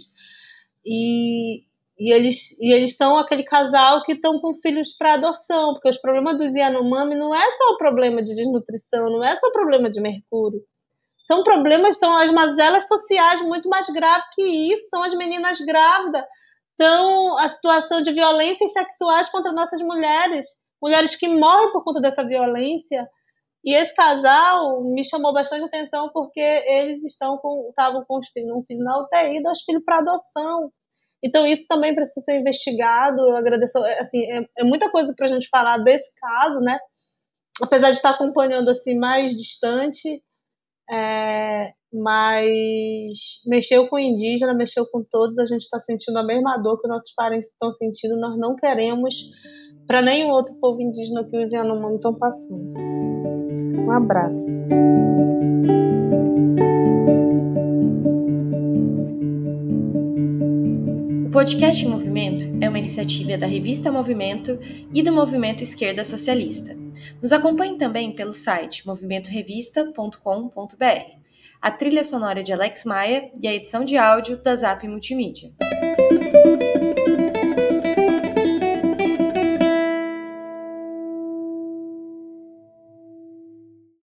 e, 0.84 1.62
e, 1.96 2.12
eles, 2.12 2.50
e 2.60 2.74
eles 2.74 2.96
são 2.96 3.18
aquele 3.18 3.44
casal 3.44 4.02
que 4.02 4.14
estão 4.14 4.40
com 4.40 4.56
filhos 4.56 4.92
para 4.98 5.14
adoção, 5.14 5.74
porque 5.74 5.88
os 5.88 5.98
problemas 5.98 6.38
dos 6.38 6.52
Yanomami 6.52 7.14
não 7.14 7.32
é 7.32 7.52
só 7.52 7.64
o 7.74 7.78
problema 7.78 8.20
de 8.20 8.34
desnutrição, 8.34 9.10
não 9.10 9.22
é 9.22 9.36
só 9.36 9.46
o 9.46 9.52
problema 9.52 9.88
de 9.88 10.00
mercúrio. 10.00 10.60
São 11.24 11.44
problemas, 11.44 11.96
são 11.98 12.16
as 12.16 12.32
mazelas 12.32 12.88
sociais 12.88 13.42
muito 13.42 13.68
mais 13.68 13.88
graves 13.90 14.26
que 14.34 14.42
isso, 14.42 14.88
são 14.90 15.04
as 15.04 15.14
meninas 15.16 15.60
grávidas, 15.60 16.24
são 16.76 17.38
a 17.38 17.48
situação 17.50 18.02
de 18.02 18.12
violências 18.12 18.72
sexuais 18.72 19.28
contra 19.28 19.52
nossas 19.52 19.80
mulheres 19.80 20.44
mulheres 20.82 21.16
que 21.16 21.28
morrem 21.28 21.72
por 21.72 21.82
conta 21.82 22.00
dessa 22.00 22.24
violência. 22.24 23.06
E 23.64 23.74
esse 23.74 23.94
casal 23.94 24.84
me 24.84 25.04
chamou 25.04 25.32
bastante 25.32 25.64
atenção 25.64 26.10
porque 26.12 26.40
eles 26.40 27.02
estão 27.04 27.36
com, 27.38 27.68
estavam 27.68 28.04
com 28.06 28.18
um 28.18 28.62
filho 28.66 28.84
na 28.84 28.98
UTI, 29.00 29.42
dois 29.42 29.60
filhos 29.62 29.82
para 29.84 29.98
adoção. 29.98 30.70
Então 31.22 31.46
isso 31.46 31.64
também 31.68 31.94
precisa 31.94 32.24
ser 32.24 32.38
investigado. 32.38 33.20
Eu 33.20 33.36
agradeço, 33.36 33.78
é, 33.78 34.00
assim, 34.00 34.22
é, 34.30 34.46
é 34.58 34.64
muita 34.64 34.90
coisa 34.90 35.12
para 35.16 35.26
a 35.26 35.28
gente 35.28 35.48
falar 35.48 35.78
desse 35.78 36.10
caso, 36.14 36.60
né? 36.60 36.78
Apesar 37.60 37.90
de 37.90 37.96
estar 37.96 38.10
acompanhando 38.10 38.68
assim 38.70 38.96
mais 38.96 39.34
distante, 39.34 40.22
é, 40.90 41.72
mas 41.92 43.18
mexeu 43.46 43.88
com 43.88 43.96
o 43.96 43.98
indígena, 43.98 44.54
mexeu 44.54 44.86
com 44.86 45.02
todos. 45.10 45.38
A 45.38 45.46
gente 45.46 45.62
está 45.62 45.80
sentindo 45.80 46.18
a 46.18 46.22
mesma 46.22 46.58
dor 46.58 46.80
que 46.80 46.88
nossos 46.88 47.12
parentes 47.14 47.50
estão 47.50 47.72
sentindo. 47.72 48.16
Nós 48.16 48.38
não 48.38 48.54
queremos 48.54 49.14
para 49.86 50.02
nenhum 50.02 50.30
outro 50.30 50.52
povo 50.54 50.82
indígena 50.82 51.22
que 51.24 51.38
os 51.38 51.52
Yanomami 51.52 51.96
estão 51.96 52.14
passando. 52.14 52.74
Um 52.76 53.90
abraço. 53.90 54.66
O 61.26 61.30
podcast 61.30 61.86
Movimento 61.86 62.44
é 62.60 62.68
uma 62.68 62.78
iniciativa 62.78 63.38
da 63.38 63.46
revista 63.46 63.92
Movimento 63.92 64.58
e 64.92 65.02
do 65.02 65.12
Movimento 65.12 65.62
Esquerda 65.62 66.02
Socialista. 66.02 66.74
Nos 67.22 67.32
acompanhe 67.32 67.76
também 67.76 68.12
pelo 68.12 68.32
site 68.32 68.84
movimentorevista.com.br. 68.86 71.16
A 71.60 71.70
trilha 71.70 72.02
sonora 72.04 72.42
de 72.42 72.52
Alex 72.52 72.84
Maia 72.84 73.30
e 73.40 73.46
a 73.46 73.54
edição 73.54 73.84
de 73.84 73.96
áudio 73.96 74.42
da 74.42 74.56
Zap 74.56 74.86
Multimídia. 74.88 75.52